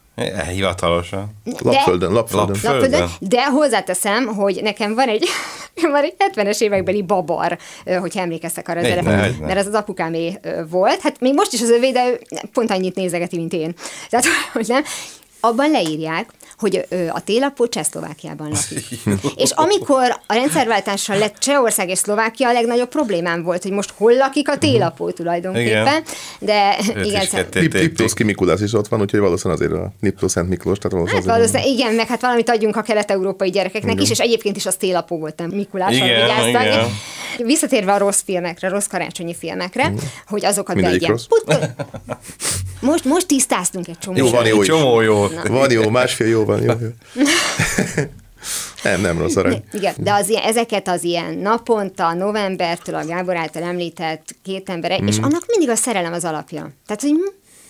[0.52, 1.30] hivatalosan.
[1.60, 2.48] Lapföldön, lapföldön.
[2.48, 3.10] Lap- Lapföldön, Földön.
[3.20, 5.28] de hozzáteszem, hogy nekem van egy,
[5.82, 10.40] van egy 70-es évekbeli babar, ö, hogyha emlékeztek arra az elefánt, mert ez az apukámé
[10.70, 11.02] volt.
[11.02, 12.04] Hát még most is az övé, de
[12.54, 13.74] pont annyit nézegeti, mint én.
[14.10, 14.84] Tehát, hogy nem.
[15.40, 16.30] Abban leírják,
[16.62, 18.84] hogy a télapó Csehszlovákiában lakik.
[19.36, 24.14] és amikor a rendszerváltással lett Csehország és Szlovákia, a legnagyobb problémám volt, hogy most hol
[24.14, 25.82] lakik a télapó tulajdonképpen.
[25.82, 26.04] Igen.
[26.40, 27.72] De Őt igen.
[27.72, 31.36] Liptószki Mikulás is ott van, úgyhogy valószínűleg azért a Liptó Szent Miklós, tehát Hát valószínűleg
[31.38, 35.18] valószínűleg igen, meg hát valamit adjunk a kelet-európai gyerekeknek is, és egyébként is az télapó
[35.18, 36.62] volt, nem Mikulás, Igen, vigyáztak.
[36.66, 36.88] igen.
[37.38, 39.94] Visszatérve a rossz filmekre, rossz karácsonyi filmekre,
[40.28, 41.12] hogy azokat Mindegyik beadják.
[41.12, 41.26] rossz.
[41.26, 41.70] Put-
[42.82, 44.18] Most, most tisztáztunk egy csomó.
[44.18, 44.68] Jó, van jó is.
[44.68, 45.28] Csomó jó.
[45.50, 46.72] Van jó, másfél jó van, jó.
[46.82, 47.24] jó.
[48.84, 49.64] nem, nem rossz arány.
[49.74, 54.98] Igen, de az ilyen, ezeket az ilyen naponta, novembertől a Gábor által említett két embere,
[54.98, 55.24] és Mhm.
[55.26, 56.70] annak mindig a szerelem az alapja.
[56.86, 57.12] Tehát, hogy,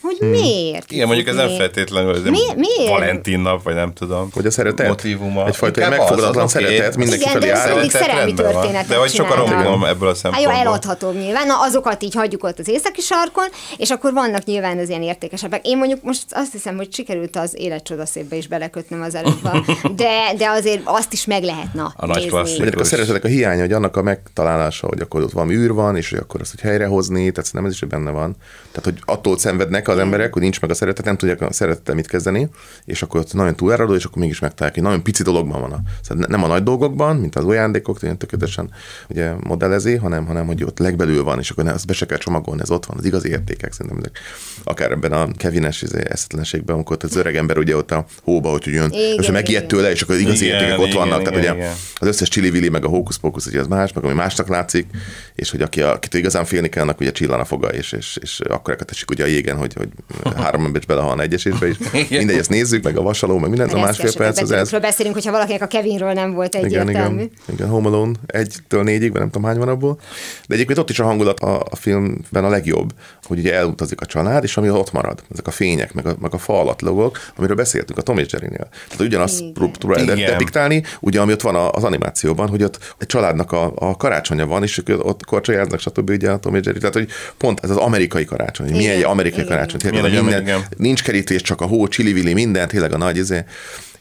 [0.02, 0.92] hogy miért?
[0.92, 2.90] Igen, mondjuk ez nem feltétlenül ez Mi- miért?
[2.90, 4.30] Valentin nap, vagy nem tudom.
[4.34, 4.88] Hogy a szeretet?
[4.88, 5.48] Motívuma.
[5.48, 7.90] Egyfajta megfogadatlan az, szeretet, mindenki Igen, felé de ez áll.
[7.90, 8.46] szerelmi van.
[8.52, 9.64] történetet De hogy sok a csinálnak.
[9.64, 10.54] romkom ebből a Hát jó, szempontból.
[10.54, 11.48] eladhatóbb nyilván.
[11.48, 13.46] Na, azokat így hagyjuk ott az északi sarkon,
[13.78, 15.68] és akkor vannak nyilván az ilyen értékesebbek.
[15.68, 19.50] Én mondjuk most azt hiszem, hogy sikerült az életcsodaszépbe is belekötnöm az előbb,
[19.96, 22.30] de, de azért azt is meg lehet na, A nagy nézni.
[22.32, 22.58] klasszik.
[22.60, 25.96] Vagy a szeretetek a hiánya, hogy annak a megtalálása, hogy akkor ott valami űr van,
[25.96, 28.36] és hogy akkor azt hogy helyrehozni, tehát szerintem ez is benne van.
[28.72, 31.96] Tehát, hogy attól szenvednek az emberek, hogy nincs meg a szeretet, nem tudják a szeretettel
[31.96, 32.50] mit kezdeni,
[32.86, 35.72] és akkor ott nagyon túláradó, és akkor mégis megtalálják, hogy nagyon pici dologban van.
[35.72, 38.70] A, szóval ne- nem a nagy dolgokban, mint az ajándékok, ilyen tökéletesen
[39.10, 42.18] ugye modellezi, hanem, hanem hogy ott legbelül van, és akkor ne, azt be se kell
[42.18, 44.20] csomagolni, ez ott van, az igazi értékek szerintem ezek.
[44.64, 48.50] Akár ebben a Kevines izé, eszetlenségben, amikor ott az öreg ember ugye ott a hóba,
[48.50, 49.68] hogy jön, Igen, és megijed igen.
[49.68, 51.20] tőle, és akkor az igazi Igen, értékek ott igen, vannak.
[51.22, 51.76] igen, Tehát ugye igen.
[51.96, 54.88] az összes csili meg a hókusz-pókusz, ugye az más, meg ami másnak látszik,
[55.36, 58.40] és hogy aki, akitől igazán félni kell, annak ugye csillan a foga, és, és, és
[58.40, 61.76] akkor esik ugye a jégen, hogy, hogy három ember is belehalna egyesésbe is.
[62.10, 64.70] Mindegy, ezt nézzük, meg a vasaló, meg minden, a másfél perc az ez.
[64.70, 67.16] Beszélünk, hogyha valakinek a Kevinről nem volt Igen, egyértelmű.
[67.22, 70.00] igen, igen, Home Alone egytől négyig, vagy nem tudom hány van abból.
[70.48, 74.06] De egyébként ott is a hangulat a, a filmben a legjobb, hogy ugye elutazik a
[74.06, 77.20] család, és ami ott marad, ezek a fények, meg a, meg a fa alatt logok,
[77.36, 78.68] amiről beszéltünk a Tom és Jerry-nél.
[78.88, 79.54] Tehát ugyanazt Igen.
[79.54, 80.30] pró- próbálja de- Igen.
[80.32, 84.46] depiktálni, ugye ami ott van a- az animációban, hogy ott egy családnak a, a karácsonya
[84.48, 86.10] van, és ők ott korcsolyáznak, stb.
[86.10, 86.80] ugye a Tom és Jerry.
[86.80, 89.52] Tehát, hogy pont ez az amerikai karácsony, hogy milyen egy Igen, amerikai igen.
[89.52, 89.71] karácsony.
[89.78, 93.44] Tényleg, minden, nincs kerítés, csak a hó, csili minden, tényleg a nagy izé.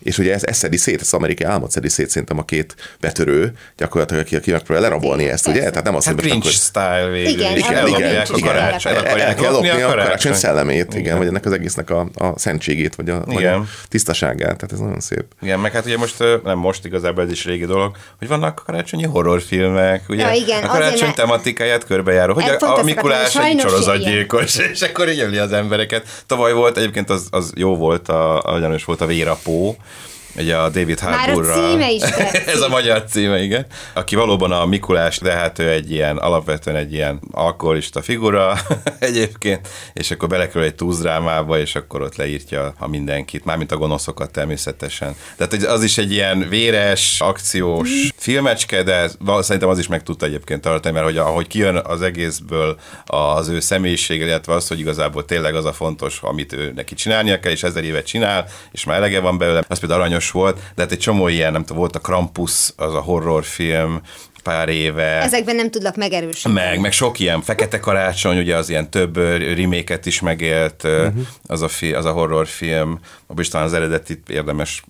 [0.02, 3.52] És ugye ez, ez szedi szét, ez amerikai álmot szedi szét szerintem a két betörő,
[3.76, 5.60] gyakorlatilag aki, aki megpróbálja lerabolni ezt, ugye?
[5.68, 7.68] Tehát nem azt Hát Grinch hogy style végül Igen, is.
[7.68, 8.54] igen, igen, a igen.
[8.54, 11.18] El- kell lopni a a karácsony szellemét, igen, Igen.
[11.18, 15.00] vagy ennek az egésznek a, a szentségét, vagy a, vagy a tisztaságát, tehát ez nagyon
[15.00, 15.24] szép.
[15.42, 19.04] Igen, meg hát ugye most, nem most igazából ez is régi dolog, hogy vannak karácsonyi
[19.04, 20.26] horrorfilmek, ugye?
[20.26, 24.82] Ja, igen, a karácsony azért, tematikáját körbejáró, hogy Hát a, a Mikulás egy sorozatgyilkos, és
[24.82, 26.06] akkor így öli az embereket.
[26.26, 29.76] Tavaly volt, egyébként az, az jó volt, a, a gyanús volt a Vérapó,
[30.36, 32.02] ugye a David Már a címe is.
[32.54, 33.66] Ez a magyar címe, igen.
[33.94, 38.58] Aki valóban a Mikulás, de hát ő egy ilyen, alapvetően egy ilyen alkoholista figura
[38.98, 44.30] egyébként, és akkor belekerül egy túzdrámába, és akkor ott leírtja a mindenkit, mármint a gonoszokat
[44.30, 45.14] természetesen.
[45.36, 50.60] Tehát az is egy ilyen véres, akciós filmecske, de szerintem az is meg tudta egyébként
[50.60, 55.54] tartani, mert hogy ahogy kijön az egészből az ő személyisége, illetve az, hogy igazából tényleg
[55.54, 59.20] az a fontos, amit ő neki csinálnia kell, és ezer évet csinál, és már elege
[59.20, 61.98] van belőle, az például aranyos volt, de hát egy csomó ilyen, nem tudom, volt a
[61.98, 64.00] Krampus, az a horrorfilm,
[64.42, 65.22] pár éve.
[65.22, 66.54] Ezekben nem tudlak megerősíteni.
[66.54, 69.16] Meg, meg sok ilyen Fekete Karácsony, ugye az ilyen több
[69.56, 71.26] reméket is megélt, uh-huh.
[71.46, 72.98] az, a fi, az a horrorfilm,
[73.30, 74.84] abban is talán az eredetit érdemes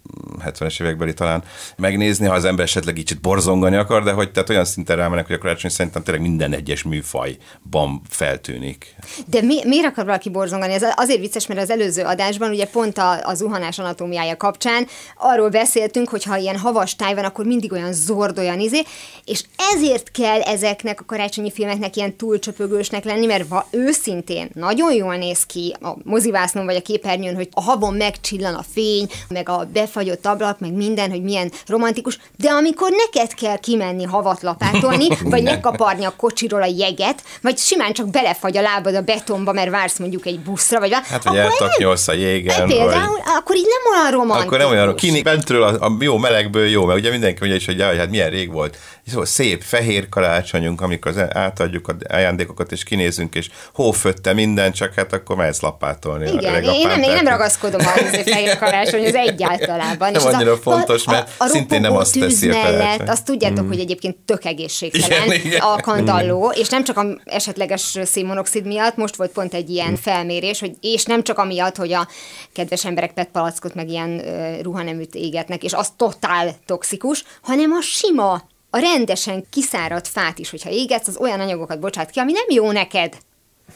[0.45, 1.43] 70-es évekbeli talán
[1.77, 5.35] megnézni, ha az ember esetleg kicsit borzongani akar, de hogy tehát olyan szinten rámenek, hogy
[5.35, 8.95] a karácsony szerintem tényleg minden egyes műfajban feltűnik.
[9.27, 10.73] De mi, miért akar valaki borzongani?
[10.73, 14.87] Ez azért vicces, mert az előző adásban, ugye pont a, a zuhanás anatómiája kapcsán
[15.19, 18.83] arról beszéltünk, hogy ha ilyen havas táj van, akkor mindig olyan zord, olyan izé,
[19.25, 25.17] és ezért kell ezeknek a karácsonyi filmeknek ilyen túlcsöpögősnek lenni, mert ha őszintén nagyon jól
[25.17, 27.95] néz ki a mozivásznon vagy a képernyőn, hogy a havon
[28.31, 33.35] megcsillan a fény, meg a befagyott ablak, meg minden, hogy milyen romantikus, de amikor neked
[33.35, 38.61] kell kimenni havat lapátolni, vagy lekaparni a kocsiról a jeget, vagy simán csak belefagy a
[38.61, 42.67] lábad a betonba, mert vársz mondjuk egy buszra, vagy Hát, hogy eltaknyolsz a jégen.
[42.67, 43.35] Például, vagy...
[43.37, 44.47] akkor így nem olyan romantikus.
[44.47, 47.65] Akkor nem olyan Kini bentről a, a, jó melegből jó, mert ugye mindenki mondja is,
[47.65, 48.77] hogy, hogy hát milyen rég volt.
[49.11, 54.95] Szóval szép fehér karácsonyunk, amikor az átadjuk a ajándékokat, és kinézünk, és hófötte minden, csak
[54.95, 56.31] hát akkor mehetsz lapátolni.
[56.31, 57.91] Igen, én nem, én nem ragaszkodom a
[58.23, 60.13] fehér karácsony, az egyáltalában.
[60.13, 63.25] Nem és annyira a, fontos, mert a, a szintén nem azt teszi a mellett, azt
[63.25, 63.69] tudjátok, mm.
[63.69, 65.61] hogy egyébként tök egészségtelen igen, igen.
[65.61, 69.95] a kandalló, és nem csak a esetleges szénmonoxid miatt, most volt pont egy ilyen mm.
[69.95, 72.09] felmérés, hogy és nem csak amiatt, hogy a
[72.53, 77.81] kedves emberek PET palackot meg ilyen uh, ruhaneműt égetnek, és az totál toxikus, hanem a
[77.81, 82.47] sima a rendesen kiszáradt fát is, hogyha égetsz, az olyan anyagokat bocsát ki, ami nem
[82.49, 83.17] jó neked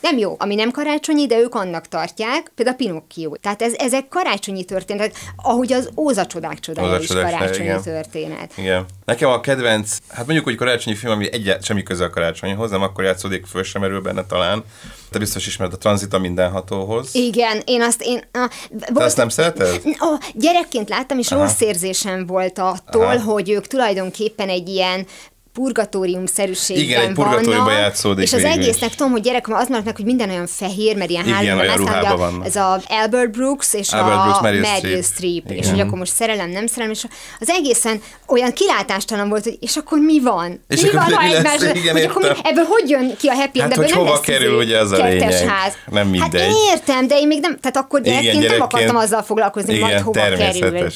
[0.00, 3.36] nem jó, ami nem karácsonyi, de ők annak tartják, például Pinocchio.
[3.36, 7.82] Tehát ez, ezek karácsonyi történetek, ahogy az Óza csodák csodája is karácsonyi igen.
[7.82, 8.52] történet.
[8.56, 8.86] Igen.
[9.04, 12.82] Nekem a kedvenc, hát mondjuk, hogy karácsonyi film, ami egyet semmi köze a karácsonyhoz, nem
[12.82, 14.64] akkor játszódik, föl sem erül benne talán.
[15.10, 17.14] Te biztos ismered a tranzita mindenhatóhoz.
[17.14, 18.22] Igen, én azt én...
[18.32, 18.50] A,
[18.94, 19.80] Te azt nem szereted?
[19.84, 21.42] A, gyerekként láttam, és Aha.
[21.42, 23.32] rossz érzésem volt attól, Aha.
[23.32, 25.06] hogy ők tulajdonképpen egy ilyen
[25.54, 30.30] purgatórium-szerűségben Igen, egy purgatóriumban játszódik És az egésznek tudom, hogy gyerek, az meg, hogy minden
[30.30, 32.42] olyan fehér, mert ilyen Igen, olyan ruhában van.
[32.44, 36.12] Ez a Albert Brooks és Albert a Brooks, Meryl, Meryl Streep, és hogy akkor most
[36.12, 37.04] szerelem, nem szerelem, és
[37.40, 40.64] az egészen olyan kilátástalan volt, hogy és akkor mi van?
[40.68, 43.74] És mi van, ha egymás, hogy akkor mi, ebből hogy jön ki a happy hát,
[43.74, 45.32] hogy hova kerül, ugye az a lényeg.
[45.32, 45.72] Ház.
[45.90, 46.40] Nem mindegy.
[46.40, 49.74] Hát értem, de én még nem, tehát akkor gyerekként, igen, gyerekként nem akartam azzal foglalkozni,
[49.74, 50.88] igen, majd hova kerül.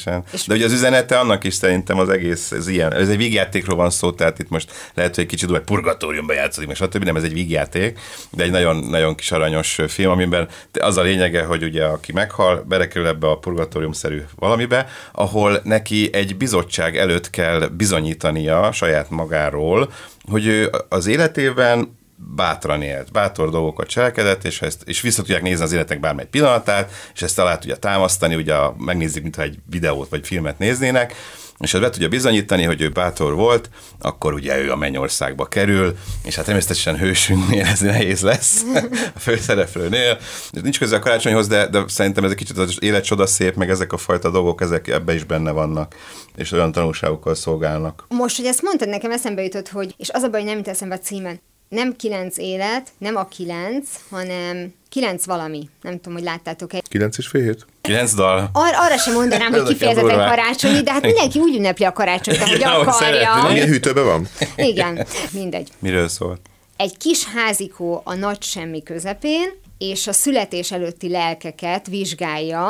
[0.47, 3.89] De ugye az üzenete annak is szerintem az egész, ez ilyen, ez egy vígjátékról van
[3.89, 7.03] szó, tehát itt most lehet, hogy kicsit úgy purgatóriumban játszik, meg stb.
[7.03, 7.99] Nem, ez egy vígjáték,
[8.31, 10.47] de egy nagyon, nagyon kis aranyos film, amiben
[10.79, 16.37] az a lényege, hogy ugye aki meghal, belekerül ebbe a purgatóriumszerű valamibe, ahol neki egy
[16.37, 19.91] bizottság előtt kell bizonyítania saját magáról,
[20.29, 21.97] hogy ő az életében
[22.35, 26.91] bátran élt, bátor dolgokat cselekedett, és, ezt, és vissza tudják nézni az életek bármely pillanatát,
[27.13, 31.15] és ezt alá tudja támasztani, ugye megnézik, mintha egy videót vagy filmet néznének,
[31.59, 33.69] és ha be tudja bizonyítani, hogy ő bátor volt,
[33.99, 38.63] akkor ugye ő a mennyországba kerül, és hát természetesen hősünknél ez nehéz lesz,
[39.15, 40.17] a főszereplőnél.
[40.51, 43.93] Nincs köze a karácsonyhoz, de, de szerintem ez egy kicsit az életcsoda szép, meg ezek
[43.93, 45.95] a fajta dolgok, ezek ebbe is benne vannak,
[46.35, 48.05] és olyan tanulságokkal szolgálnak.
[48.09, 50.67] Most, hogy ezt mondtad, nekem eszembe jutott, hogy, és az a baj, hogy nem jut
[50.67, 55.69] eszembe a címen, nem kilenc élet, nem a kilenc, hanem kilenc valami.
[55.81, 56.81] Nem tudom, hogy láttátok-e.
[56.89, 57.65] Kilenc és fél hét?
[57.89, 58.49] Kilenc dal.
[58.53, 62.55] Ar- arra sem mondanám, hogy kifejezetten karácsonyi, de hát mindenki úgy ünnepli a karácsonyt, ahogy
[62.55, 63.47] Igen, akarja.
[63.51, 64.27] Milyen hűtőben van?
[64.55, 65.69] Igen, mindegy.
[65.79, 66.39] Miről szól?
[66.77, 72.69] Egy kis házikó a nagy semmi közepén, és a születés előtti lelkeket vizsgálja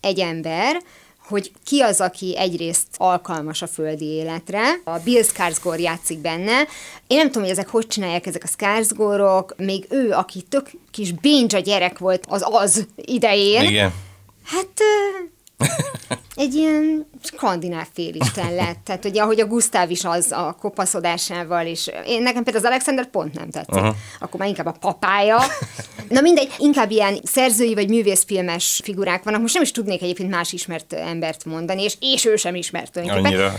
[0.00, 0.82] egy ember,
[1.28, 4.62] hogy ki az, aki egyrészt alkalmas a földi életre.
[4.84, 6.58] A Bill Skarsgård játszik benne.
[7.06, 11.12] Én nem tudom, hogy ezek hogy csinálják ezek a Skarsgårdok, még ő, aki tök kis
[11.12, 13.62] bénja gyerek volt az az idején.
[13.62, 13.92] Igen.
[14.50, 14.68] Hát
[16.34, 18.78] egy ilyen skandináv félisten lett.
[18.84, 23.06] Tehát ugye, ahogy a Gusztáv is az a kopaszodásával, és én nekem például az Alexander
[23.06, 23.74] pont nem tetszett.
[23.74, 23.94] Uh-huh.
[24.20, 25.38] Akkor már inkább a papája.
[26.08, 29.40] Na mindegy, inkább ilyen szerzői vagy művészfilmes figurák vannak.
[29.40, 32.96] Most nem is tudnék egyébként más ismert embert mondani, és, és ő sem ismert.
[32.96, 33.54] Annyira.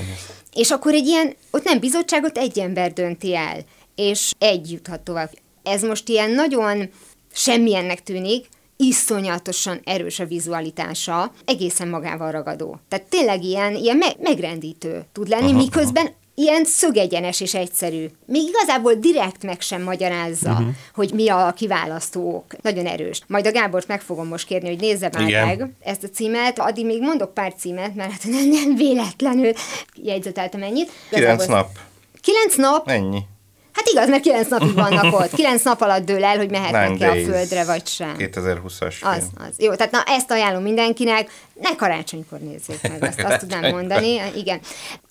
[0.54, 3.58] És akkor egy ilyen, ott nem bizottságot, egy ember dönti el,
[3.96, 5.32] és egy juthat tovább.
[5.64, 6.90] Ez most ilyen nagyon
[7.34, 8.48] semmilyennek tűnik,
[8.82, 12.80] iszonyatosan erős a vizualitása, egészen magával ragadó.
[12.88, 16.16] Tehát tényleg ilyen, ilyen me- megrendítő tud lenni, aha, miközben aha.
[16.36, 18.06] ilyen szögegyenes és egyszerű.
[18.26, 20.68] Még igazából direkt meg sem magyarázza, uh-huh.
[20.94, 22.46] hogy mi a kiválasztók.
[22.62, 23.22] Nagyon erős.
[23.28, 25.48] Majd a Gábort meg fogom most kérni, hogy nézze már Igen.
[25.48, 26.60] meg ezt a címet.
[26.60, 29.54] Addig még mondok pár címet, mert hát nem, nem véletlenül
[29.96, 30.92] jegyzeteltem ennyit.
[31.10, 31.70] Kilenc nap.
[32.22, 32.90] Kilenc nap?
[32.90, 33.20] Ennyi.
[33.74, 35.34] Hát igaz, mert kilenc napig vannak ott.
[35.34, 38.16] Kilenc nap alatt dől el, hogy mehetnek-e a földre, vagy sem.
[38.18, 39.12] 2020-as film.
[39.12, 39.56] Az, az.
[39.58, 41.30] Jó, tehát na ezt ajánlom mindenkinek,
[41.62, 44.22] ne karácsonykor nézzék meg, azt, azt tudnám mondani.
[44.36, 44.60] Igen.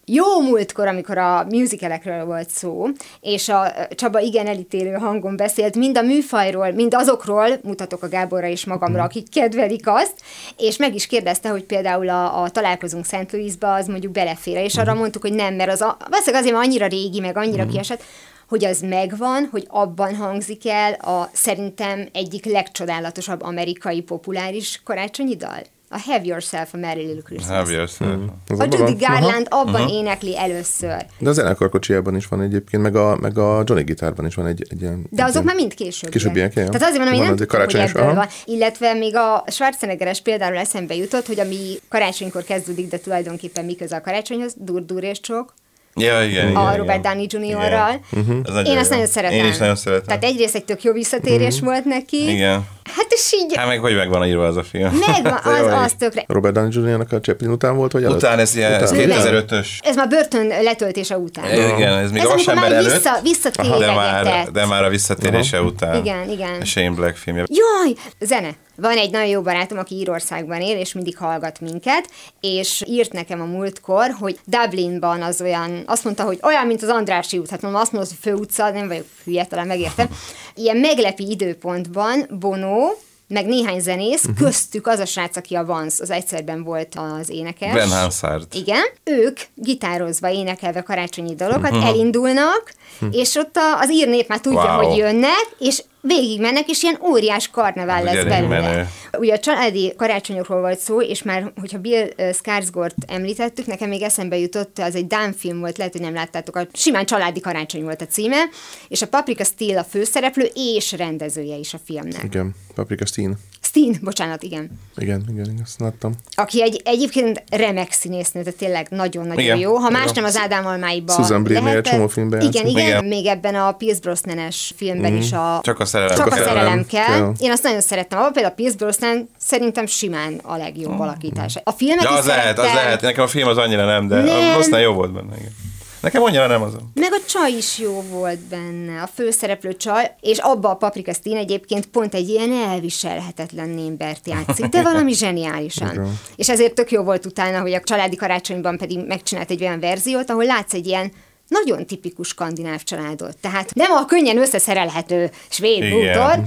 [0.05, 2.87] Jó múltkor, amikor a musicalekről volt szó,
[3.21, 8.47] és a Csaba igen elítélő hangon beszélt, mind a műfajról, mind azokról, mutatok a Gáborra
[8.47, 10.15] és magamra, akik kedvelik azt,
[10.57, 14.77] és meg is kérdezte, hogy például a, a találkozunk Szent Louisba, az mondjuk belefér, és
[14.77, 18.03] arra mondtuk, hogy nem, mert az a, valószínűleg azért, mert annyira régi, meg annyira kiesett,
[18.51, 25.63] hogy az megvan, hogy abban hangzik el a szerintem egyik legcsodálatosabb amerikai populáris karácsonyi dal.
[25.93, 27.57] A Have Yourself a Merry Little Christmas.
[27.57, 28.21] Have yourself.
[28.49, 29.05] Az A abban Judy?
[29.05, 29.61] Garland Aha.
[29.61, 31.07] abban énekli először.
[31.19, 34.67] De a zenekarkocsiában is van egyébként, meg a, meg a Johnny gitárban is van egy,
[34.69, 35.07] egy ilyen...
[35.11, 36.11] De egy azok ilyen- már mind később.
[36.11, 36.53] Későbbiek.
[36.53, 38.15] Tehát azért mondom, hogy Van nem egy tudom, hogy karácsonyos, ebből aha.
[38.15, 38.27] van.
[38.45, 43.97] Illetve még a Schwarzeneggeres például eszembe jutott, hogy ami karácsonykor kezdődik, de tulajdonképpen mi köze
[43.97, 45.55] a karácsonyhoz, dur, dur és csók,
[45.95, 46.77] Ja, igen, igen, a igen.
[46.77, 48.01] Robert Downey Jr.-ral.
[48.11, 48.45] Igen.
[48.49, 48.97] Ez Én azt jó.
[48.97, 49.39] nagyon szeretem.
[49.39, 50.07] Én is nagyon szeretem.
[50.07, 52.31] Tehát egyrészt egy tök jó visszatérés volt neki.
[52.33, 52.67] Igen.
[52.97, 55.01] Hát és így Hát meg hogy meg van írva az a film.
[55.07, 56.25] megvan, az, az tökre.
[56.27, 58.17] Robert Downey Jr.-nak a Chaplin után volt, vagy előtt?
[58.17, 59.09] Után ez, ilyen, ez Után.
[59.11, 59.67] 2005-ös.
[59.81, 61.45] Ez már börtön letöltése után.
[61.77, 63.21] Igen, ez még ez a amikor vasember már előtt.
[63.23, 65.97] vissza, De már, de már a visszatérése után.
[65.97, 66.61] Igen, igen.
[66.61, 67.45] A Shane Black filmje.
[67.47, 68.51] Jaj, zene.
[68.77, 72.09] Van egy nagyon jó barátom, aki Írországban él, és mindig hallgat minket,
[72.41, 76.89] és írt nekem a múltkor, hogy Dublinban az olyan, azt mondta, hogy olyan, mint az
[76.89, 80.09] Andrássy út, hát mondom, azt mondod, hogy főutca, nem vagyok hülye, talán megértem.
[80.61, 82.89] Ilyen meglepi időpontban Bono,
[83.29, 84.39] meg néhány zenész, uh-huh.
[84.39, 87.73] köztük az a srác, aki a Vance, az egyszerben volt az énekes.
[87.73, 88.47] Glenn Hansard.
[88.55, 92.73] Igen, ők gitározva, énekelve karácsonyi dalokat elindulnak,
[93.11, 94.85] és ott az ír nép már tudja, Wow.
[94.85, 98.61] hogy jönnek, és végig mennek, és ilyen óriás karnevál Ez lesz belőle.
[98.61, 98.89] menő.
[99.19, 104.39] Ugye a családi karácsonyokról volt szó, és már, hogyha Bill Skarsgård említettük, nekem még eszembe
[104.39, 108.01] jutott, az egy Dán film volt, lehet, hogy nem láttátok, a simán családi karácsony volt
[108.01, 108.45] a címe,
[108.89, 112.23] és a Paprika Steel a főszereplő és rendezője is a filmnek.
[112.25, 113.39] Igen, Paprika Steen.
[113.71, 114.71] Steen, bocsánat, igen.
[114.97, 116.15] Igen, igen, azt láttam.
[116.35, 119.59] Aki egy, egyébként remek színésznő, tehát tényleg nagyon-nagyon Igen.
[119.59, 119.75] jó.
[119.77, 120.15] Ha más Igen.
[120.15, 123.05] nem az Ádám Almáiba Susan Bleed-nél egy lehetett- csomó filmben Igen, igen, Igen.
[123.05, 125.61] még ebben a Pierce Brosnan-es filmben is a...
[125.63, 126.17] Csak a szerelem.
[126.17, 127.05] Csak a a szerelem kell.
[127.05, 127.33] kell.
[127.39, 128.19] Én azt nagyon szerettem.
[128.19, 131.61] Abban például a Pierce Brosnan szerintem simán a legjobb alakítása.
[131.65, 133.01] A filmet Ja, is az lehet, az szerettem, lehet.
[133.01, 134.49] Nekem a film az annyira nem, de Nem.
[134.49, 135.37] a Brosnan jó volt benne.
[135.37, 135.53] Igen.
[136.01, 136.73] Nekem annyira nem az.
[136.95, 141.37] Meg a csaj is jó volt benne, a főszereplő csaj, és abba a Paprika Steen
[141.37, 146.09] egyébként pont egy ilyen elviselhetetlen némbert játszik, de valami zseniálisan.
[146.37, 150.31] és ezért tök jó volt utána, hogy a családi karácsonyban pedig megcsinált egy olyan verziót,
[150.31, 151.13] ahol látsz egy ilyen
[151.49, 153.37] nagyon tipikus skandináv családot.
[153.41, 155.91] Tehát nem a könnyen összeszerelhető svéd Igen.
[155.91, 156.39] bútor,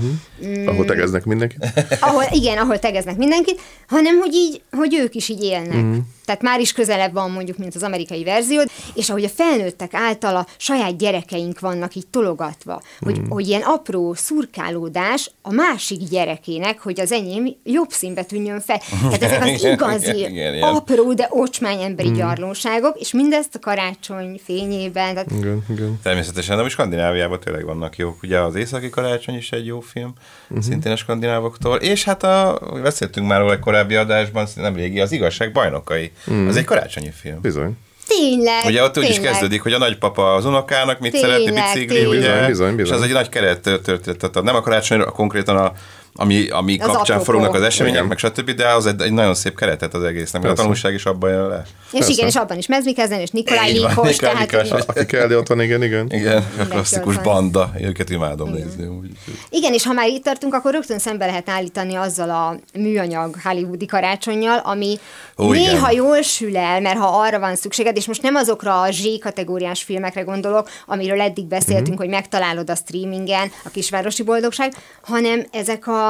[0.41, 0.67] Uh-huh.
[0.67, 1.55] Ahol tegeznek mindenki.
[1.99, 5.77] ahol, igen, ahol tegeznek mindenkit, hanem hogy így, hogy ők is így élnek.
[5.81, 5.97] Mhm.
[6.23, 6.25] Mm.
[6.25, 8.61] Tehát már is közelebb van mondjuk, mint az amerikai verzió,
[8.93, 13.25] és ahogy a felnőttek által a saját gyerekeink vannak így tologatva, hogy, Mhm.
[13.25, 13.29] mm.
[13.29, 18.79] hogy ilyen apró szurkálódás a másik gyerekének, hogy az enyém jobb színbe tűnjön fel.
[19.01, 20.67] Tehát ezek az igazi, igen, igen, igen.
[20.75, 22.13] apró, de ocsmány emberi mm.
[22.13, 25.13] gyarlóságok, és mindezt a karácsony fényében.
[25.13, 25.99] Tehát Igen, igen.
[26.03, 28.23] Természetesen, de most Skandináviában tényleg vannak jók.
[28.23, 30.13] Ugye az Északi Karácsony is egy jó film,
[30.57, 30.71] uh-huh.
[30.71, 31.77] szintén a skandinávoktól.
[31.77, 36.11] És hát a, beszéltünk már róla egy korábbi adásban, nem régi, az Igazság bajnokai.
[36.27, 36.47] Uh-huh.
[36.47, 37.41] Az egy karácsonyi film.
[37.41, 37.77] Bizony.
[38.07, 39.31] tényleg, Ugye ott úgy is tényleg.
[39.31, 42.17] kezdődik, hogy a nagypapa az unokának mit Tényleg, szeretne, bicikli, tényleg.
[42.17, 42.29] ugye?
[42.29, 42.95] Bizony, bizony, bizony.
[42.95, 45.73] És az egy nagy keret történet, tehát nem a karácsonyra, konkrétan a
[46.15, 47.23] ami, ami Az kapcsán apropó.
[47.23, 48.07] forognak az események, Igen.
[48.07, 51.05] meg stb., de az egy, egy nagyon szép keretet az egésznek, mert a tanulság is
[51.05, 51.61] abban jön le.
[51.65, 52.11] És Persze.
[52.11, 55.61] igen, és abban is Mezmikezden, és Nikolaj Nikolaj tehát hogy- Aki kell, de ott van,
[55.61, 56.07] igen, igen.
[56.11, 58.85] Igen, a klasszikus banda, őket imádom nézni.
[58.85, 59.09] Úgy.
[59.49, 63.85] Igen, és ha már itt tartunk, akkor rögtön szembe lehet állítani azzal a műanyag hollywoodi
[63.85, 64.99] karácsonyjal, ami
[65.37, 66.03] Ó, néha igen.
[66.03, 70.21] jól sül el, mert ha arra van szükséged, és most nem azokra a Z-kategóriás filmekre
[70.21, 71.97] gondolok, amiről eddig beszéltünk, Mhm.
[71.97, 76.02] hogy megtalálod a streamingen, a kisvárosi boldogság, hanem ezek a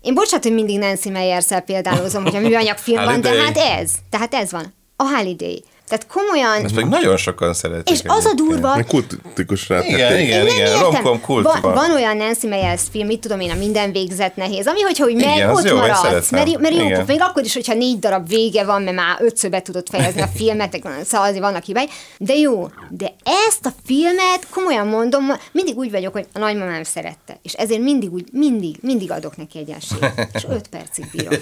[0.00, 3.92] én bocsánat, hogy mindig Nancy Meyers-szel példálozom, hogy a műanyag film van, de hát ez,
[4.10, 4.74] tehát ez van.
[4.96, 5.64] A Holiday.
[5.90, 6.64] Tehát komolyan...
[6.64, 7.94] Ezt pedig nagyon sokan szeretik.
[7.94, 9.80] És az a durva, Egy kultikus rá.
[9.84, 10.80] Igen, igen, nem igen, értem.
[10.80, 11.60] romkom kultban.
[11.60, 15.08] Van, van olyan Nancy Meyers film, mit tudom én, a minden végzet nehéz, ami hogyha
[15.08, 17.04] Igen, az ott jó, maradsz, mert, mert jó, Igen.
[17.06, 20.28] még akkor is, hogyha négy darab vége van, mert már ötször be tudod fejezni a
[20.34, 21.88] filmet, szóval azért vannak hibái,
[22.18, 23.14] de jó, de
[23.48, 28.12] ezt a filmet, komolyan mondom, mindig úgy vagyok, hogy a nagymamám szerette, és ezért mindig
[28.12, 31.34] úgy, mindig, mindig adok neki egy esélyt, és öt percig bírom.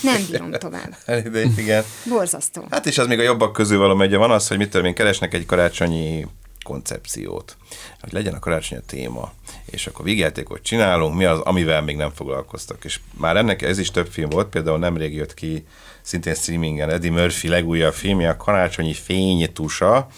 [0.00, 0.96] Nem bírom tovább.
[1.56, 1.84] Igen.
[2.08, 2.64] Borzasztó.
[2.70, 4.94] Hát és az még a jobbak közül valami ugye van az, hogy mit tudom én,
[4.94, 6.26] keresnek egy karácsonyi
[6.62, 7.56] koncepciót,
[8.00, 9.32] hogy legyen a karácsony a téma,
[9.64, 12.84] és akkor vígjátékot csinálunk, mi az, amivel még nem foglalkoztak.
[12.84, 15.66] És már ennek ez is több film volt, például nemrég jött ki
[16.02, 20.08] szintén streamingen Eddie Murphy legújabb filmje, a Karácsonyi Fénytusa,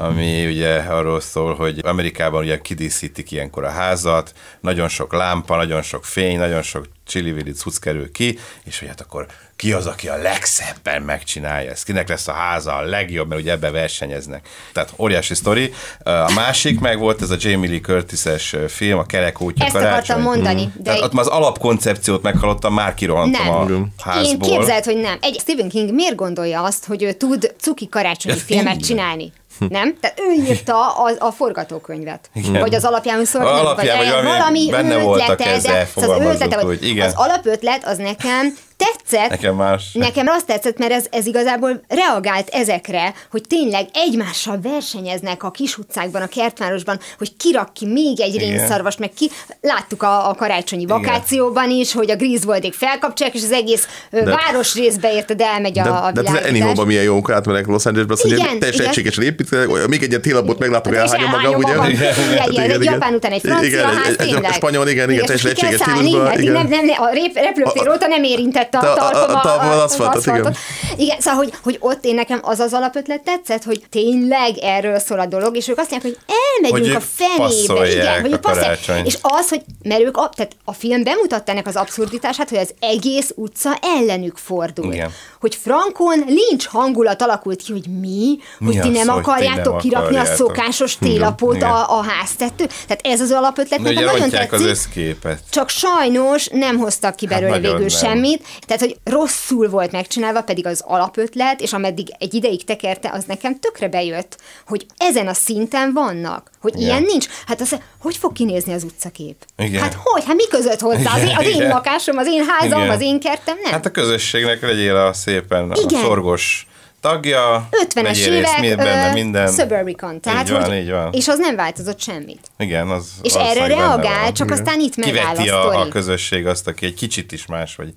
[0.00, 5.82] ami ugye arról szól, hogy Amerikában ugye kidíszítik ilyenkor a házat, nagyon sok lámpa, nagyon
[5.82, 9.26] sok fény, nagyon sok csili cucc kerül ki, és hogy hát akkor
[9.56, 13.50] ki az, aki a legszebben megcsinálja ezt, kinek lesz a háza a legjobb, mert ugye
[13.50, 14.48] ebbe versenyeznek.
[14.72, 15.72] Tehát óriási sztori.
[16.02, 19.92] A másik meg volt ez a Jamie Lee Curtis-es film, a Kerek útja Ezt karácsony.
[19.92, 20.62] akartam mondani.
[20.64, 20.70] Mm.
[20.76, 23.92] De Tehát ott már az alapkoncepciót meghallottam, már kirohantam nem.
[23.96, 24.48] a házból.
[24.48, 25.18] Én képzelt, hogy nem.
[25.20, 29.32] Egy Stephen King miért gondolja azt, hogy ő tud cuki karácsonyi filmet csinálni?
[29.68, 29.96] Nem?
[30.00, 32.30] Tehát ő írta a, a forgatókönyvet.
[32.34, 32.60] Igen.
[32.60, 36.40] Vagy az alapján nem, Alapján, vagy valami valami benne voltak ötlete, ezzel, de szóval az,
[36.40, 37.06] ötlete, úgy, igen.
[37.06, 39.92] az alapötlet az nekem tetszett, Nekem más.
[39.92, 45.78] Nekem azt tetszett, mert ez, ez igazából reagált ezekre, hogy tényleg egymással versenyeznek a kis
[45.78, 48.48] utcákban, a kertvárosban, hogy kirak ki még egy Igen.
[48.48, 49.30] rénszarvast, meg ki.
[49.60, 54.30] Láttuk a, a karácsonyi vakációban is, hogy a Griswoldék felkapcsolják, és az egész de, De-
[54.46, 56.46] városrészbe érted elmegy De, a, a de, de az.
[56.48, 58.90] Anyhow-ban milyen jók átmennek Los Angelesbe, azt mondja, Igen, teljesen igen.
[58.98, 61.72] egységesen olyan- még egy ilyen télapot meglátok, Hát elhányom magam, ugye?
[61.72, 64.88] Igen, Igen, Hát igen, egy japán után egy francia igen, ház, egy, egy, egy spanyol,
[64.88, 66.26] igen, igen, teljesen egységes stílusban.
[66.26, 66.52] hát igen.
[66.52, 70.54] Nem, nem, a repülőtér óta nem érintette a a- a- a a, a, aszfaltot, igen.
[70.96, 75.18] Igen, szóval, hogy, hogy ott én nekem az az alapötlet tetszett, hogy tényleg erről szól
[75.20, 77.90] a dolog, és ők azt mondják, hogy elmegyünk Hogy a fenébe.
[77.90, 79.06] Igen, hogy a passzolják.
[79.06, 82.74] És az, hogy, mert ők, a, tehát a film bemutatta ennek az abszurditását, hogy az
[82.80, 84.92] egész utca ellenük fordul.
[84.92, 85.10] Igen.
[85.40, 89.80] Hogy Frankon lincs hangulat alakult ki, hogy mi, hogy Mi ti nem ti akarjátok nem
[89.80, 90.36] kirakni a akarjátok?
[90.46, 91.68] szokásos télapot Igen.
[91.70, 92.64] a, a háztető.
[92.66, 94.70] Tehát ez az alapötlet nekem nagyon rontják az tetszik.
[94.76, 95.38] összképet.
[95.50, 98.10] Csak sajnos nem hoztak ki Hát belőle nagyon végül nem.
[98.10, 103.24] semmit, tehát hogy rosszul volt megcsinálva, pedig az alapötlet, és ameddig egy ideig tekerte, az
[103.24, 104.36] nekem tökre bejött,
[104.66, 106.86] hogy ezen a szinten vannak, hogy Igen.
[106.86, 107.26] ilyen nincs.
[107.46, 109.44] Hát az, hogy fog kinézni az utcakép?
[109.58, 109.82] Igen.
[109.82, 110.24] Hát hogy?
[110.24, 111.14] Hát mi között hozzá?
[111.14, 111.68] Az én, az én Igen.
[111.68, 112.94] lakásom, az én házam, Igen.
[112.94, 113.72] az én kertem, nem?
[113.72, 116.00] Hát a közösségnek legyél a szépen Igen.
[116.00, 116.64] a szorgos
[117.00, 119.52] tagja, 50-es vegyél részt évek, benne minden.
[119.52, 120.20] Suburbicon.
[120.20, 121.12] Tehát, így van, hogy, így van.
[121.12, 122.40] És az nem változott semmit.
[122.58, 124.34] Igen, az És erre reagál, van.
[124.34, 125.88] csak aztán itt megáll a Kiveti a, a sztori.
[125.88, 127.88] közösség azt, aki egy kicsit is más, vagy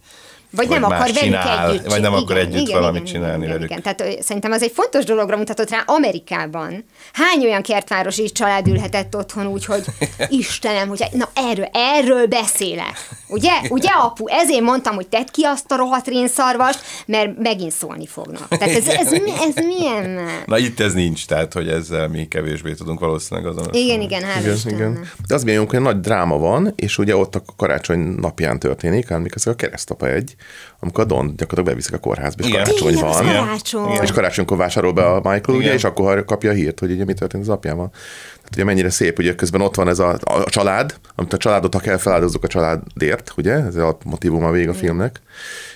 [0.55, 3.69] Vagy nem akar velük csinál, együtt vagy nem akar együtt valamit csinálni igen, velük.
[3.69, 3.81] Igen.
[3.81, 6.85] Tehát szerintem az egy fontos dologra mutatott rá Amerikában.
[7.13, 9.83] Hány olyan kertvárosi család ülhetett otthon úgy, hogy
[10.29, 13.09] Istenem, hogy na erről, erről beszélek.
[13.27, 13.51] Ugye?
[13.69, 14.27] Ugye apu?
[14.27, 18.47] Ezért mondtam, hogy tedd ki azt a rohadt rénszarvast, mert megint szólni fognak.
[18.47, 20.19] Tehát ez, ez, mi- ez milyen?
[20.45, 23.79] Na itt ez nincs, tehát hogy ezzel mi kevésbé tudunk valószínűleg azonosulni.
[23.87, 25.09] Igen, igen, hála Igen, igen.
[25.27, 29.11] De az milyen jó, hogy nagy dráma van, és ugye ott a karácsony napján történik,
[29.11, 30.35] amikor a keresztapa egy,
[30.79, 32.63] amikor a Don gyakorlatilag beviszik a kórházba, és Igen.
[32.63, 33.11] karácsony van.
[33.11, 33.89] karácsony.
[33.91, 34.03] Igen.
[34.03, 35.75] És karácsonykor vásárol be a Michael, ugye, Igen.
[35.75, 37.89] és akkor kapja a hírt, hogy ugye mi történt az apjával.
[37.89, 41.73] Tehát ugye mennyire szép, ugye közben ott van ez a, a család, amit a családot,
[41.73, 45.21] ha kell feláldozzuk a családért, ugye, ez a motivum a vég a filmnek,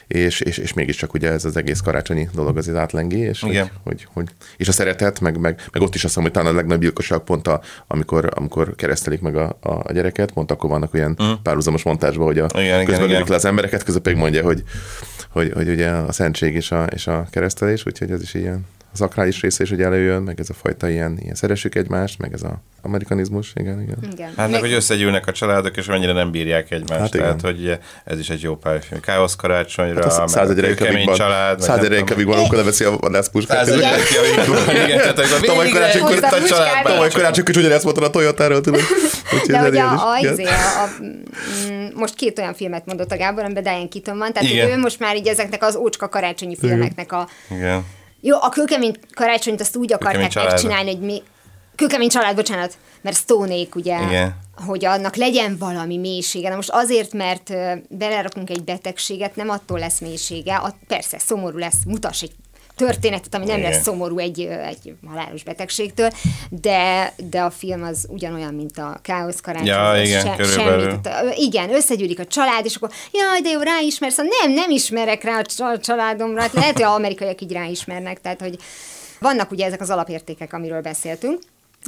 [0.08, 3.70] és, és, és mégiscsak ugye ez az egész karácsonyi dolog az átlengi, és, hogy, Igen.
[3.84, 4.28] hogy, hogy,
[4.58, 7.20] és a szeretet, meg, meg, meg ott is azt hiszem, hogy talán a legnagyobb gyilkosság
[7.20, 11.32] pont, a, amikor, amikor keresztelik meg a, a gyereket, pont akkor vannak olyan mm.
[11.44, 13.24] párhuzamos montásban, hogy a, Igen, közben igen.
[13.28, 14.64] le az embereket, közben pedig mondja, hogy,
[15.30, 18.66] hogy, hogy ugye a szentség és a, és a keresztelés, úgyhogy ez is ilyen
[19.00, 22.34] az akrális része is, hogy előjön, meg ez a fajta ilyen, ilyen szeressük egymást, meg
[22.34, 23.98] ez a amerikanizmus, igen, igen.
[24.12, 24.34] Igen.
[24.38, 27.02] Hát meg, hogy összegyűlnek a családok, és mennyire nem bírják egymást.
[27.02, 27.26] Hát igen.
[27.26, 29.02] Tehát, hogy ugye, ez is egy jó pályafilm.
[29.02, 31.60] Káosz karácsonyra, Hát százegy reykjavikban, család.
[31.60, 31.94] százegy tudom.
[31.94, 33.68] reykjavikban, amikor leveszi a vadászpuskát.
[33.68, 36.90] Igen, tehát Tavaly karácsonykor- a családba.
[36.90, 38.82] Tavaly karácsonykor is ugyanezt mondta a Toyotáról, tudod.
[39.48, 40.44] De ilyen a, izé,
[41.04, 45.00] mm, most két olyan filmet mondott a Gábor, amiben Diane Keaton van, tehát ő most
[45.00, 47.28] már így ezeknek az ócska karácsonyi filmeknek a...
[48.22, 51.24] Jó, a kőkemény karácsonyt azt úgy akarták megcsinálni, hogy mi...
[51.76, 54.40] Kőkemény család, bocsánat, mert Stonék ugye, Igen.
[54.66, 56.50] hogy annak legyen valami mélysége.
[56.50, 57.54] Na most azért, mert
[57.90, 62.36] belerakunk egy betegséget, nem attól lesz mélysége, a, persze szomorú lesz, mutass egy
[62.78, 63.72] történetet, ami nem Igen.
[63.72, 66.10] lesz szomorú egy, egy halálos betegségtől,
[66.50, 69.68] de, de a film az ugyanolyan, mint a Káosz karácsony.
[69.68, 70.90] Ja, igen, körülbelül.
[70.90, 74.70] Semmi, tehát, igen, összegyűlik a család, és akkor jaj, de jó, ráismersz, szóval nem, nem
[74.70, 78.58] ismerek rá a csa- családomra, Hát lehet, hogy amerikaiak így ráismernek, tehát hogy
[79.20, 81.40] vannak ugye ezek az alapértékek, amiről beszéltünk,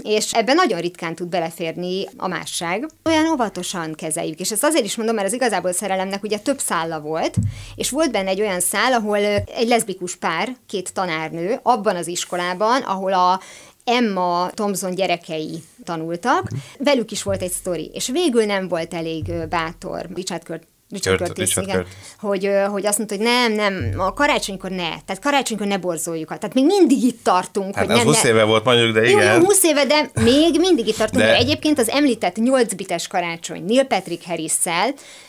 [0.03, 2.87] és ebben nagyon ritkán tud beleférni a másság.
[3.05, 6.99] Olyan óvatosan kezeljük, és ezt azért is mondom, mert az igazából szerelemnek ugye több szálla
[6.99, 7.35] volt,
[7.75, 12.81] és volt benne egy olyan szál, ahol egy leszbikus pár, két tanárnő, abban az iskolában,
[12.81, 13.39] ahol a
[13.83, 16.47] Emma Thompson gyerekei tanultak,
[16.77, 21.29] velük is volt egy sztori, és végül nem volt elég bátor Richard Kurt Richard Kurt-
[21.31, 22.15] Curtis, Richard igen, Curtis.
[22.19, 26.27] hogy, hogy azt mondta, hogy nem, nem, a karácsonykor ne, tehát karácsonykor ne borzoljuk.
[26.27, 27.75] Tehát még mindig itt tartunk.
[27.75, 29.35] Hát hogy az nem, 20 ne, éve volt mondjuk, de jó, igen.
[29.39, 31.37] jó, 20 éve, de még mindig itt tartunk, De- de...
[31.37, 34.53] egyébként az említett 8 bites karácsony Neil Patrick harris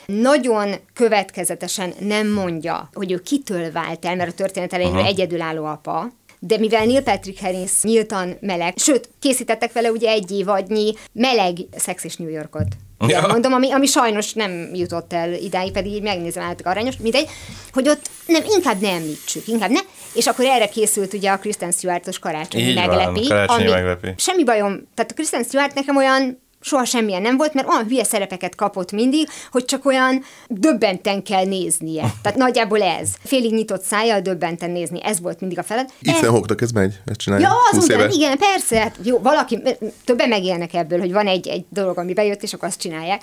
[0.06, 5.64] nagyon következetesen nem mondja, hogy ő kitől vált el, mert a történet elején ő egyedülálló
[5.64, 11.56] apa, de mivel Neil Patrick Harris nyíltan meleg, sőt, készítettek vele ugye egy évadnyi meleg
[11.78, 12.66] Sex és New Yorkot.
[13.06, 13.26] Ja.
[13.26, 17.28] Mondom, ami, ami sajnos nem jutott el idáig, pedig így megnézem állatok aranyos, mindegy,
[17.72, 19.80] hogy ott nem, inkább nem említsük, inkább ne,
[20.14, 23.26] és akkor erre készült ugye a Kristen Stewart-os karácsonyi Így van, meglepi.
[23.26, 24.14] karácsonyi ami meglepi.
[24.16, 28.04] Semmi bajom, tehát a Kristen Stewart nekem olyan soha semmilyen nem volt, mert olyan hülye
[28.04, 32.12] szerepeket kapott mindig, hogy csak olyan döbbenten kell néznie.
[32.22, 33.08] Tehát nagyjából ez.
[33.24, 35.92] Félig nyitott szájjal döbbenten nézni, ez volt mindig a feladat.
[36.02, 37.46] Ethan Ez- Hawke-nak ez megy, ezt csinálja.
[37.48, 37.98] Ja, az 20 éve.
[38.04, 39.58] ugyan, igen, persze, hát jó, valaki,
[40.04, 43.22] többen megélnek ebből, hogy van egy, egy dolog, ami bejött, és akkor azt csinálják,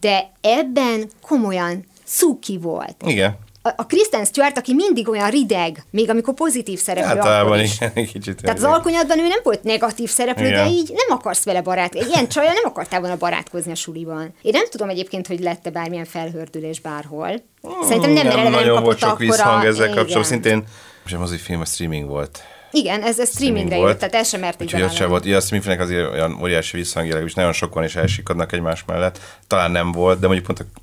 [0.00, 2.96] de ebben komolyan cuki volt.
[3.06, 3.38] Igen.
[3.62, 8.42] A, Kristen Stewart, aki mindig olyan rideg, még amikor pozitív szereplő, Általában igen, kicsit.
[8.42, 10.66] Tehát az alkonyatban ő nem volt negatív szereplő, de Igen.
[10.66, 11.94] így nem akarsz vele barát.
[11.94, 14.34] Ilyen csajjal nem akartál volna barátkozni a suliban.
[14.42, 17.42] Én nem tudom egyébként, hogy lette bármilyen felhördülés bárhol.
[17.82, 20.24] Szerintem nem, nem nagyon volt sok visszhang ezzel kapcsolatban.
[20.24, 20.64] Szintén,
[21.02, 22.42] most a mozifilm a streaming volt.
[22.70, 23.88] Igen, ez, ez streamingre volt.
[23.88, 25.24] jött, tehát ez sem mert Úgyhogy sem volt.
[25.24, 29.20] Ja, a streamingnek azért olyan óriási visszhangja, legalábbis nagyon sokan is elsikadnak egymás mellett.
[29.46, 30.80] Talán nem volt, de mondjuk pont a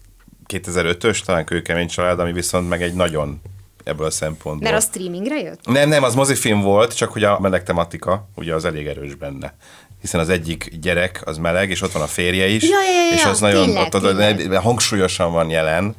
[0.53, 3.41] 2005-ös, talán kőkemény család, ami viszont meg egy nagyon
[3.83, 4.71] ebből a szempontból.
[4.71, 5.65] Mert a streamingre jött?
[5.65, 9.53] Nem, nem, az mozifilm volt, csak hogy a meleg tematika ugye az elég erős benne.
[10.01, 13.15] Hiszen az egyik gyerek az meleg, és ott van a férje is, Ja, ja, ja,
[13.15, 14.61] és az nagyon tényleg, ott, ott, tényleg.
[14.61, 15.95] hangsúlyosan van jelen.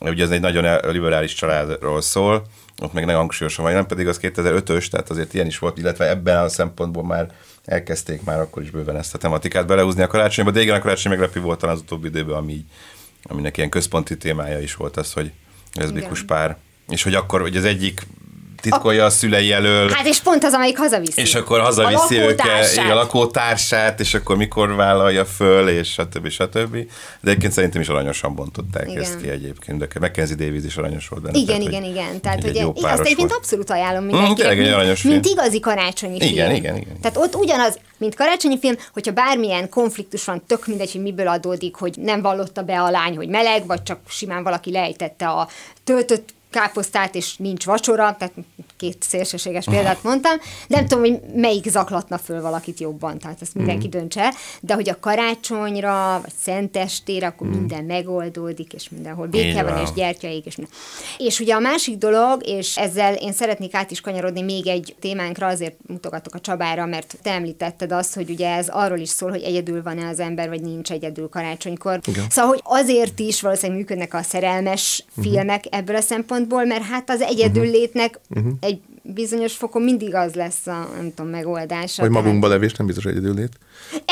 [0.00, 2.46] Ugye ez egy nagyon liberális családról szól,
[2.82, 6.08] ott meg nagyon hangsúlyosan van jelen, pedig az 2005-ös, tehát azért ilyen is volt, illetve
[6.08, 7.26] ebben a szempontból már
[7.64, 11.12] elkezdték már akkor is bőven ezt a tematikát belehúzni a karácsonyba, de igen, a karácsony
[11.12, 12.64] meglepő volt talán az utóbbi időben, ami így,
[13.22, 15.32] aminek ilyen központi témája is volt az, hogy
[15.72, 16.56] leszbikus pár,
[16.88, 18.06] és hogy akkor hogy az egyik
[18.60, 21.20] titkolja a szülei elől, Hát és pont az, amelyik hazaviszi.
[21.20, 26.28] és akkor hazaviszi a őket, igen, a lakótársát, és akkor mikor vállalja föl, és stb.
[26.28, 26.72] stb.
[27.20, 29.02] De egyébként szerintem is aranyosan bontották Igen.
[29.02, 31.38] ezt ki egyébként, de Mackenzie Davis is aranyos volt benne.
[31.38, 32.20] Igen, tehát, igen, igen.
[32.20, 35.20] Tehát, hogy egy azt egyébként abszolút ajánlom Mm, mindenkinek, egy mint, mint film.
[35.22, 36.54] igazi karácsonyi Igen, film.
[36.56, 37.00] igen, igen.
[37.00, 41.74] Tehát ott ugyanaz, mint karácsonyi film, hogyha bármilyen konfliktus van, tök mindegy, hogy miből adódik,
[41.76, 45.48] hogy nem vallotta be a lány, hogy meleg, vagy csak simán valaki lejtette a
[45.84, 48.34] töltött káposztát, és nincs vacsora, tehát
[48.76, 50.32] két szélsőséges példát mondtam,
[50.66, 53.96] nem tudom, hogy melyik zaklatna föl valakit jobban, tehát ezt mindenki Mhm.
[53.96, 57.56] döntse de hogy a karácsonyra, vagy szentestére, akkor Mhm.
[57.58, 60.74] minden megoldódik, és mindenhol béke van, és gyertyaik, és minden.
[61.18, 65.46] És ugye a másik dolog, és ezzel én szeretnék át is kanyarodni még egy témánkra,
[65.46, 69.42] azért mutogatok a Csabára, mert te említetted azt, hogy ugye ez arról is szól, hogy
[69.42, 72.00] egyedül van-e az ember, vagy nincs egyedül karácsonykor.
[72.06, 72.24] Igen.
[72.30, 75.24] Szóval, hogy azért is valószínűleg működnek a szerelmes uh-huh.
[75.24, 78.52] filmek ebből a szempontból, mert hát az egyedül létnek uh-huh.
[78.60, 82.02] egy bizonyos fokon mindig az lesz a, nem tudom, megoldása.
[82.02, 83.52] Vagy magunkba levés nem biztos egyedül lét.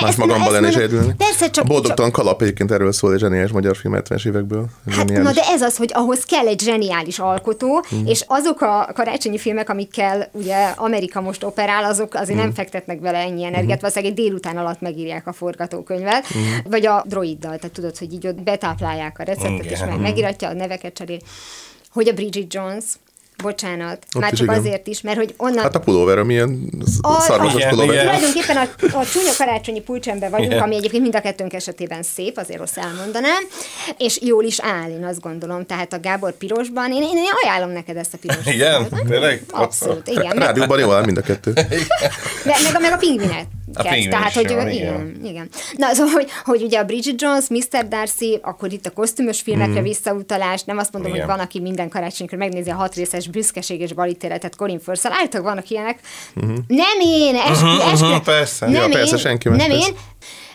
[0.00, 1.14] Más Ezt- magamban ezt lenni is mondom, egyedül.
[1.14, 4.66] persze, csak- A boldogtalan kalap egyébként erről szól, egy zseniális magyar film 70-es évekből.
[4.90, 8.06] Hát, na de ez az, hogy ahhoz kell egy zseniális alkotó, mm.
[8.06, 12.42] és azok a karácsonyi filmek, amikkel ugye Amerika most operál, azok azért mm.
[12.42, 13.80] nem fektetnek bele ennyi energiát, mm.
[13.80, 16.70] valószínűleg egy délután alatt megírják a forgatókönyvet, mm.
[16.70, 19.72] vagy a droiddal, tehát tudod, hogy így ott betáplálják a receptet, Igen.
[19.72, 21.18] és meg megiratja a neveket cserél.
[21.92, 22.84] Hogy a Bridget Jones,
[23.42, 24.58] bocsánat, Ott már csak igen.
[24.58, 25.62] azért is, mert hogy onnan...
[25.62, 26.68] Hát a pulóver, amilyen
[27.00, 27.94] A- szarvasos igen, pulóver.
[27.94, 28.06] igen.
[28.14, 30.62] Tulajdonképpen a, a csúnya karácsonyi pulcsemben vagyunk, Igen.
[30.62, 33.42] ami egyébként mind a kettőnk esetében szép, azért azt elmondanám,
[33.98, 35.66] és jól is áll, én azt gondolom.
[35.66, 38.46] Tehát a Gábor pirosban, én, én ajánlom neked ezt a piros.
[38.46, 38.88] Igen?
[39.08, 39.42] Tényleg?
[39.50, 40.36] Abszolút, igen.
[40.36, 41.52] Rádióban jól áll mind a kettő.
[42.44, 43.46] meg, meg, a- meg a pingvinet.
[43.74, 45.18] A tehát, hogy jó, igen, igen.
[45.24, 45.48] igen.
[45.76, 47.88] Na, szóval, hogy, hogy ugye a Bridget Jones, Mr.
[47.88, 49.82] Darcy, akkor itt a kosztümös filmekre mm.
[49.82, 51.24] visszautalás, nem azt mondom, Igen.
[51.26, 55.12] hogy van, aki minden karácsonykor megnézi a hat részes büszkeség és balítéletet Colin Firth-szel.
[55.12, 55.98] Általában vannak ilyenek.
[56.36, 56.56] Uh-huh.
[56.66, 58.66] Nem én, eskü, eskü, mhm, persze.
[58.66, 59.88] Nem Ja, én, persze, senki más, Nem persze.
[59.88, 59.94] én.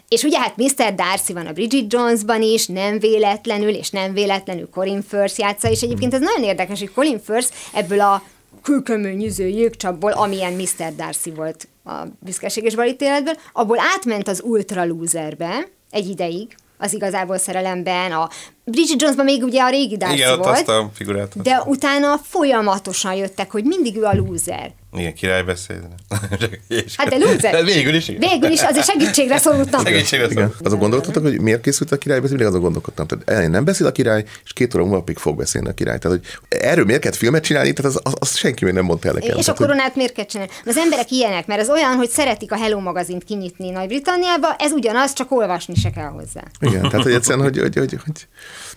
[0.07, 0.95] És ugye hát Mr.
[0.95, 5.81] Darcy van a Bridget Jonesban is, nem véletlenül, és nem véletlenül Colin Firth játsza, és
[5.81, 8.23] egyébként ez nagyon érdekes, hogy Colin Firth ebből a
[8.63, 10.95] kőkömöny üző jégcsapból, amilyen Mr.
[10.95, 17.37] Darcy volt a büszkeség és balítéletből, abból átment az ultra loserbe egy ideig, az igazából
[17.37, 18.29] szerelemben, a
[18.63, 21.41] Bridget Jonesban még ugye a régi Darcy Igen, volt, azt a figurát.
[21.41, 24.73] de utána folyamatosan jöttek, hogy mindig ő a loser.
[24.95, 25.79] Igen, királybeszéd.
[26.67, 27.63] És- Hát de loser.
[27.63, 28.29] Végül is, igen.
[28.29, 29.83] Végül is azért segítségre szorultam.
[29.85, 30.47] Segítségre Igen.
[30.47, 30.55] szól.
[30.63, 33.07] Azon gondoltatok, hogy miért készült a király, mindig azon gondolkodtam.
[33.07, 35.97] Tehát elején nem beszél a király, és két óra múlva pedig fog beszélni a király.
[35.99, 39.07] Tehát, hogy erről miért kellett filmet csinálni, tehát az, az, azt senki még nem mondta
[39.07, 39.29] el nekem.
[39.29, 40.51] És a Tehát, hogy- koronát miért kell csinálni?
[40.65, 45.13] Az emberek ilyenek, mert az olyan, hogy szeretik a Hello magazint kinyitni Nagy-Britanniába, ez ugyanaz,
[45.13, 46.43] csak olvasni se kell hozzá.
[46.59, 48.27] Igen, tehát hogy egyszerűen, hogy, hogy, hogy, hogy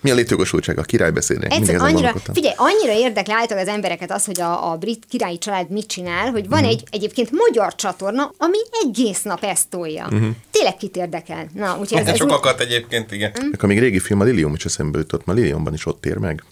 [0.01, 1.47] mi a létjogosultság a király beszélni.
[1.77, 5.87] Annyira, figyelj, annyira érdekli általában az embereket az, hogy a, a brit királyi család mit
[5.87, 6.49] csinál, hogy Mhm.
[6.49, 10.03] van egy egyébként magyar csatorna, ami egész nap ezt tolja.
[10.11, 10.27] Uh-huh.
[10.51, 11.47] Tényleg kit érdekel?
[11.53, 13.31] Na, úgyhogy ez, Ez ez úgy, sokakat egyébként, igen.
[13.33, 13.49] Hm?
[13.51, 16.43] Nekem még régi film a Lilium is eszembe jutott, ma Liliumban is ott ér meg.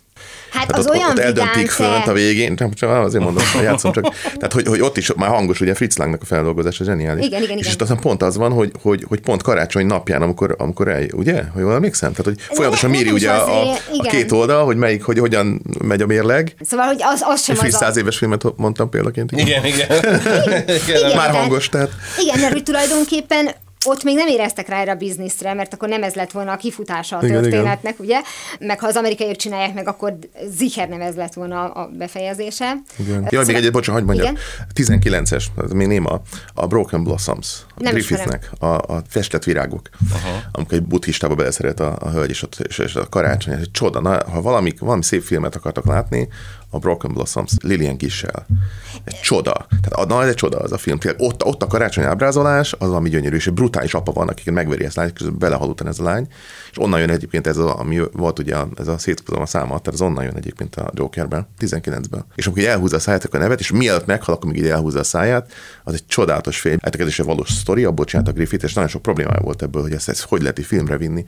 [0.52, 3.64] Hát Tehát az ott, olyan ott eldöntik fönt a végén, nem, csak azért mondom, hogy
[3.64, 4.14] játszom csak.
[4.24, 7.26] Tehát, hogy, hogy ott is már hangos, ugye Fritz Langnak a feldolgozása zseniális.
[7.26, 7.74] Igen, igen, És igen.
[7.74, 11.44] itt aztán pont az van, hogy, hogy, hogy pont karácsony napján, amikor, amikor el, ugye?
[11.54, 12.14] Ha jól emlékszem?
[12.14, 14.12] Tehát, hogy folyamatosan méri ugye a, azért, a, igen.
[14.12, 16.56] két oldal, hogy melyik, hogy hogyan megy a mérleg.
[16.62, 17.86] Szóval, hogy az, az sem friss az a...
[17.86, 19.32] száz éves filmet mondtam példaként.
[19.32, 19.88] Igen, igen.
[20.88, 21.90] Igen, Már de- hangos, tehát.
[22.18, 23.50] Igen, mert hogy tulajdonképpen
[23.86, 26.56] ott még nem éreztek rá erre a bizniszre, mert akkor nem ez lett volna a
[26.56, 28.22] kifutása a Igen, történetnek, ugye?
[28.60, 30.18] Meg ha az amerikaiak csinálják meg, akkor
[30.58, 32.74] zicher nem ez lett volna a befejezése.
[32.98, 33.28] Igen.
[33.30, 34.40] Jaj, még egy, bocsánat, hagyd mondjak.
[34.76, 35.02] Igen?
[35.02, 36.22] 19-es, ez még néma,
[36.54, 40.32] a Broken Blossoms, a Nem Griffithnek, a, a festett virágok, uh-huh.
[40.52, 43.72] amikor egy buddhistába beleszeret a, a hölgy, és, ott, és, és a karácsony, ez egy
[43.72, 44.00] csoda.
[44.00, 46.28] Na, ha valami, valami szép filmet akartak látni,
[46.76, 48.46] a Broken Blossoms Lillian Gissel.
[49.04, 49.68] Egy csoda.
[49.82, 51.00] Tehát, na, ez egy csoda az a film.
[51.00, 54.86] Tényleg, ott, ott a karácsony ábrázolás, az valami gyönyörű, és brutális apa van, aki megveri
[54.86, 56.28] ezt lány, közben belehal utána ez a lány,
[56.76, 60.00] és onnan jön egyébként ez, a, ami volt ugye ez a szétkozom a számat, tehát
[60.00, 62.26] az onnan jön egyébként a Jokerben, 19-ben.
[62.36, 64.68] És amikor így elhúzza a száját, akkor a nevet, és mielőtt meghal, akkor még így
[64.68, 65.52] elhúzza a száját,
[65.84, 66.78] az egy csodálatos film.
[66.82, 69.82] Hát ez is egy valós sztori, abból csinálta Griffith, és nagyon sok problémája volt ebből,
[69.82, 71.24] hogy ezt, ezt hogy lehet egy filmre vinni.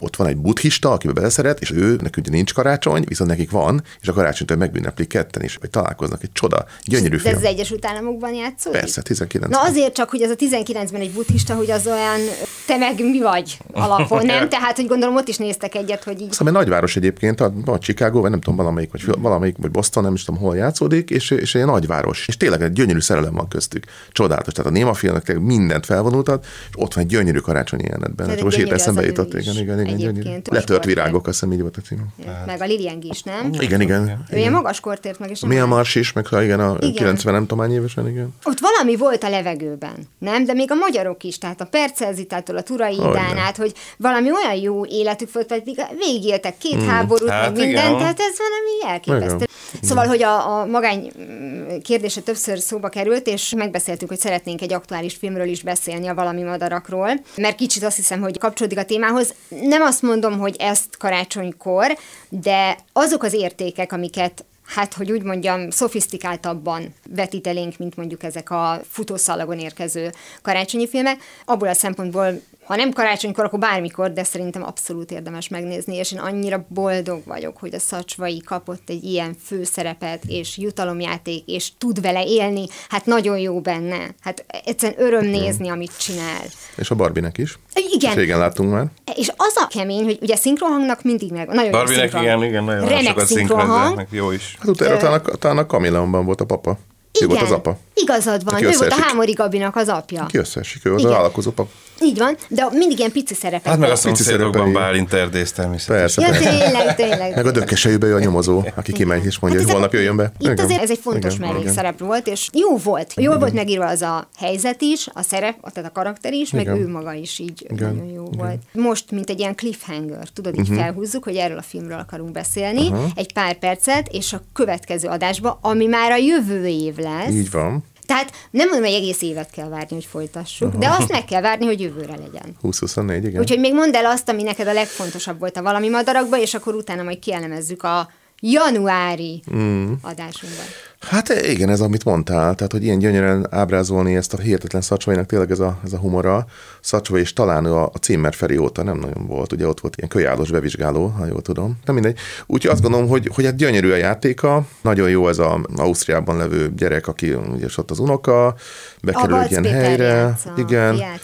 [0.00, 3.82] Ott van egy buddhista, akibe beleszeret, és ő, neki ugye nincs karácsony, viszont nekik van,
[4.00, 6.22] és a karácsonytól megünneplik ketten is, vagy találkoznak.
[6.22, 7.34] Egy csoda, gyönyörű De film.
[7.34, 8.80] ez az Egyesült Államokban játszódik?
[8.80, 9.52] Persze, 19.
[9.52, 12.20] Na azért csak, hogy ez a 19-ben egy buddhista, hogy az olyan,
[12.66, 14.48] te meg mi vagy alapon, nem?
[14.48, 16.32] Tehát, hogy gondolom ott is néztek egyet, hogy így...
[16.32, 20.02] Szóval egy nagyváros egyébként, a, a Chicago, vagy nem tudom, valamelyik, vagy valamelyik, vagy Boston,
[20.02, 22.28] nem is tudom, hol játszódik, és, és egy nagyváros.
[22.28, 23.84] És tényleg egy gyönyörű szerelem van köztük.
[24.12, 24.52] Csodálatos.
[24.52, 28.26] Tehát a néma filmnek mindent felvonultat, és ott van egy gyönyörű karácsonyi jelenetben.
[28.26, 29.34] Tehát Hát most hirtelen eszembe jutott.
[29.34, 30.18] Igen, igen, igen, gyönyörű.
[30.18, 30.48] Egyébként.
[30.48, 32.06] Letört virágok, azt hiszem így volt a cím.
[32.46, 33.50] Meg a Lilian is, nem?
[33.52, 34.24] Igen, igen.
[34.30, 36.76] Ő ilyen magas kortért meg, és nem Mi a Mars is, meg ha igen, a
[36.80, 36.92] Igen.
[36.94, 38.34] 90 nem tudom évesen, igen.
[38.44, 40.44] Ott valami volt a levegőben, nem?
[40.44, 43.10] De még a magyarok is, tehát a Percelzitától a Turai Hogyne.
[43.10, 47.86] Idán át, hogy valami olyan jó életük volt, pedig végigéltek két háborút, Hát meg minden,
[47.86, 47.98] igen.
[47.98, 49.34] tehát ez valami elképesztő.
[49.36, 49.88] Igen.
[49.88, 54.72] Szóval, hogy a, a magány mm, kérdése többször szóba került, és megbeszéltük, hogy szeretnénk egy
[54.72, 59.34] aktuális filmről is beszélni a valami madarakról, mert kicsit azt hiszem, hogy kapcsolódik a témához.
[59.48, 61.96] Nem azt mondom, hogy ezt karácsonykor,
[62.28, 68.50] de azok az értékek, amiket hát, hogy úgy mondjam, szofisztikáltabban vetít elénk, mint mondjuk ezek
[68.50, 70.12] a futószalagon érkező
[70.42, 71.22] karácsonyi filmek.
[71.44, 76.18] Abból a szempontból, ha nem karácsonykor, akkor bármikor, de szerintem abszolút érdemes megnézni, és én
[76.18, 82.24] annyira boldog vagyok, hogy a Szacsvai kapott egy ilyen főszerepet, és jutalomjáték, és tud vele
[82.24, 84.14] élni, hát nagyon jó benne.
[84.20, 86.42] Hát egyszerűen öröm nézni, amit csinál.
[86.76, 87.58] És a Barbinek is.
[87.74, 88.10] Igen.
[88.10, 88.86] És régen láttunk már.
[89.16, 92.22] És az a kemény, hogy ugye szinkronhangnak mindig meg, nagyon jó Barbinek szinkron.
[92.22, 94.06] igen, igen, nagyon Remek sokat szinkronhang.
[94.10, 94.56] jó is.
[94.58, 96.78] Hát utána talán, a- talán a Kameleonban volt a papa.
[97.22, 97.78] Ő volt az apa.
[97.94, 99.00] Igazad van, ő volt a.
[99.00, 100.26] Hámori Gabinak az apja.
[100.26, 101.10] Ki összeesik, ő az Igen.
[101.12, 101.70] a vállalkozó papa.
[102.02, 103.66] Így van, de mindig ilyen pici szerepek.
[103.66, 104.72] Hát meg a szomszédokban.
[104.72, 106.30] Bálint erdész természetesen.
[106.30, 107.34] Persze, Ja, tényleg, tényleg.
[107.34, 110.32] Meg a dökkesejűbe ő a nyomozó, aki kimegy és mondja, hogy ezek- holnap jöjjön be.
[110.38, 110.64] Itt Igen.
[110.64, 113.12] azért ez egy fontos Igen, mellékszerep volt, és jó volt.
[113.16, 116.76] Jól volt megírva az a helyzet is, a szerep, tehát a karakter is, meg Igen.
[116.76, 117.94] ő maga is így Igen.
[117.94, 118.62] nagyon jó volt.
[118.72, 120.78] Most, mint egy ilyen cliffhanger, tudod, így Mhm.
[120.78, 125.86] felhúzzuk, hogy erről a filmről akarunk beszélni, egy pár percet, és a következő adásba, ami
[125.86, 127.30] már a jövő év lesz.
[127.30, 127.84] Így van.
[128.08, 131.66] Tehát nem mondom, hogy egész évet kell várni, hogy folytassuk, de azt meg kell várni,
[131.66, 132.56] hogy jövőre legyen.
[132.62, 133.40] 20-24, igen.
[133.40, 136.74] Úgyhogy még mondd el azt, ami neked a legfontosabb volt a valami madarakban, és akkor
[136.74, 139.92] utána majd kielemezzük a januári mm.
[140.02, 140.64] adásunkban.
[141.00, 145.50] Hát igen, ez amit mondtál, tehát hogy ilyen gyönyörűen ábrázolni ezt a hihetetlen Szacsvainak tényleg
[145.50, 146.46] ez a, ez a humora.
[146.80, 149.96] Szacsvai és talán ő a, a címmer Feri óta nem nagyon volt, ugye ott volt
[149.96, 151.78] ilyen kölyállós bevizsgáló, ha jól tudom.
[151.84, 152.18] Nem mindegy.
[152.46, 156.72] Úgyhogy azt gondolom, hogy, hogy hát gyönyörű a játéka, nagyon jó ez a Ausztriában levő
[156.76, 158.54] gyerek, aki ugye ott az unoka,
[159.02, 160.04] bekerül egy ilyen Péter helyre.
[160.04, 160.94] játsza, Igen.
[160.96, 161.20] fiát,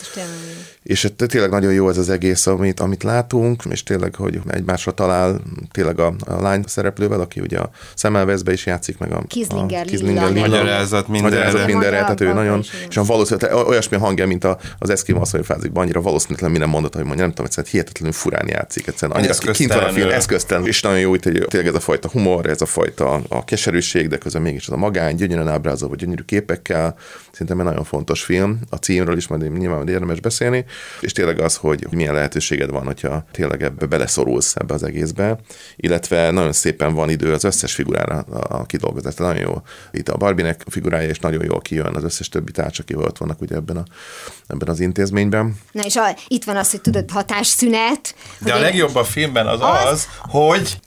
[0.84, 4.40] és tényleg hát tényleg nagyon jó ez az egész, amit, amit látunk, és tényleg, hogy
[4.48, 5.40] egymásra talál
[5.72, 10.28] tényleg a, a lány szereplővel, aki ugye a szemelveszbe is játszik, meg a Kislinger a
[10.28, 10.40] Lilla.
[10.40, 11.36] Magyarázat mindenre.
[11.36, 15.42] Magyarázat mindenre, tehát ő nagyon, és a valószínűleg olyasmi hangja, mint a, az Eszkim asszony
[15.42, 19.34] fázikban, annyira valószínűtlen minden mondata, hogy mondja, nem tudom, egyszerűen hihetetlenül furán játszik, egyszerűen annyira
[19.52, 22.46] kint van a film, eszköztelen, és nagyon jó itt, hogy tényleg ez a fajta humor,
[22.46, 26.96] ez a fajta a keserűség, de közben mégis az a magány, gyönyörűen ábrázolva, gyönyörű képekkel,
[27.32, 30.64] szerintem egy nagyon fontos film, a címről is majd nyilván érdemes beszélni,
[31.00, 35.38] és tényleg az, hogy milyen lehetőséged van, hogyha tényleg ebbe beleszorulsz ebbe az egészbe,
[35.76, 38.18] illetve nagyon szépen van idő az összes figurára
[38.48, 39.14] a kidolgozás.
[39.14, 39.62] Nagyon jó
[39.92, 43.40] itt a Barbinek figurája, és nagyon jól kijön az összes többi társ, aki ott vannak
[43.40, 43.82] ugye ebben, a,
[44.46, 45.58] ebben az intézményben.
[45.72, 48.14] Na és a, itt van az, hogy tudod, hatásszünet.
[48.38, 50.78] De a legjobb a filmben az Az- az, hogy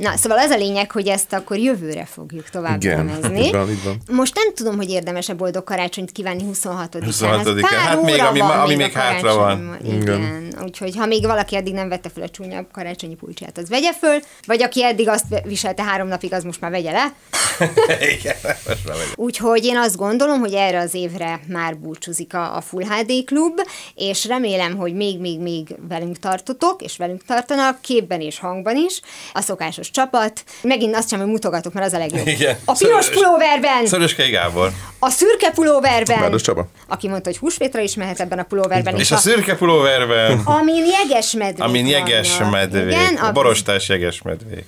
[0.00, 3.44] Na, szóval az a lényeg, hogy ezt akkor jövőre fogjuk tovább Igen, elemezni.
[3.44, 4.00] így van, így van.
[4.10, 7.58] Most nem tudom, hogy érdemes-e boldog karácsonyt kívánni 26 26-án.
[7.60, 9.78] Pár Hát még óra ami van ami a még hátra van.
[9.78, 10.02] karácsonyban.
[10.02, 10.54] Igen.
[10.62, 14.18] Úgyhogy ha még valaki eddig nem vette fel a csúnyabb karácsonyi pulcsát, az vegye föl,
[14.46, 17.12] vagy aki eddig azt viselte három napig, az most már vegye le.
[18.18, 18.96] Igen, most már.
[19.14, 23.60] Úgyhogy én azt gondolom, hogy erre az évre már búcsúzik a, a Full HD Klub,
[23.94, 29.00] és remélem, hogy még-még-még velünk tartotok, és velünk tartanak, képben és hangban is.
[29.32, 30.44] A szokásos csapat.
[30.62, 32.26] Megint azt sem, hogy mutogatok, mert az a legjobb.
[32.26, 32.56] Igen.
[32.64, 34.70] A piros Szörös- pulóverben, Szöröskei Gábor.
[34.98, 36.20] a szürke pulóverben.
[36.20, 36.66] Bárdos Csaba.
[36.88, 38.96] Aki mondta, hogy húsvétra is mehet ebben a pulóverben.
[38.96, 42.52] És a szürke pulóverben, Amin jeges medvék amin jeges vannak.
[42.52, 44.64] medvék, Igen, a borostás jeges medvék.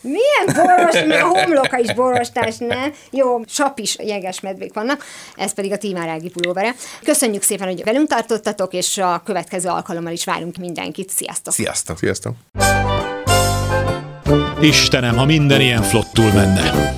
[0.00, 2.92] Milyen boros, mert a homloka is borostás, nem?
[3.10, 5.04] Jó, sapis jeges medvék vannak,
[5.36, 6.74] ez pedig a Tímárági pulóvere.
[7.04, 11.10] Köszönjük szépen, hogy velünk tartottatok, és a következő alkalommal is várunk mindenkit.
[11.10, 11.52] Sziasztok!
[11.54, 11.98] Sziasztok!
[11.98, 12.34] Sziasztok!
[14.60, 16.94] Istenem, ha minden ilyen flottul menne.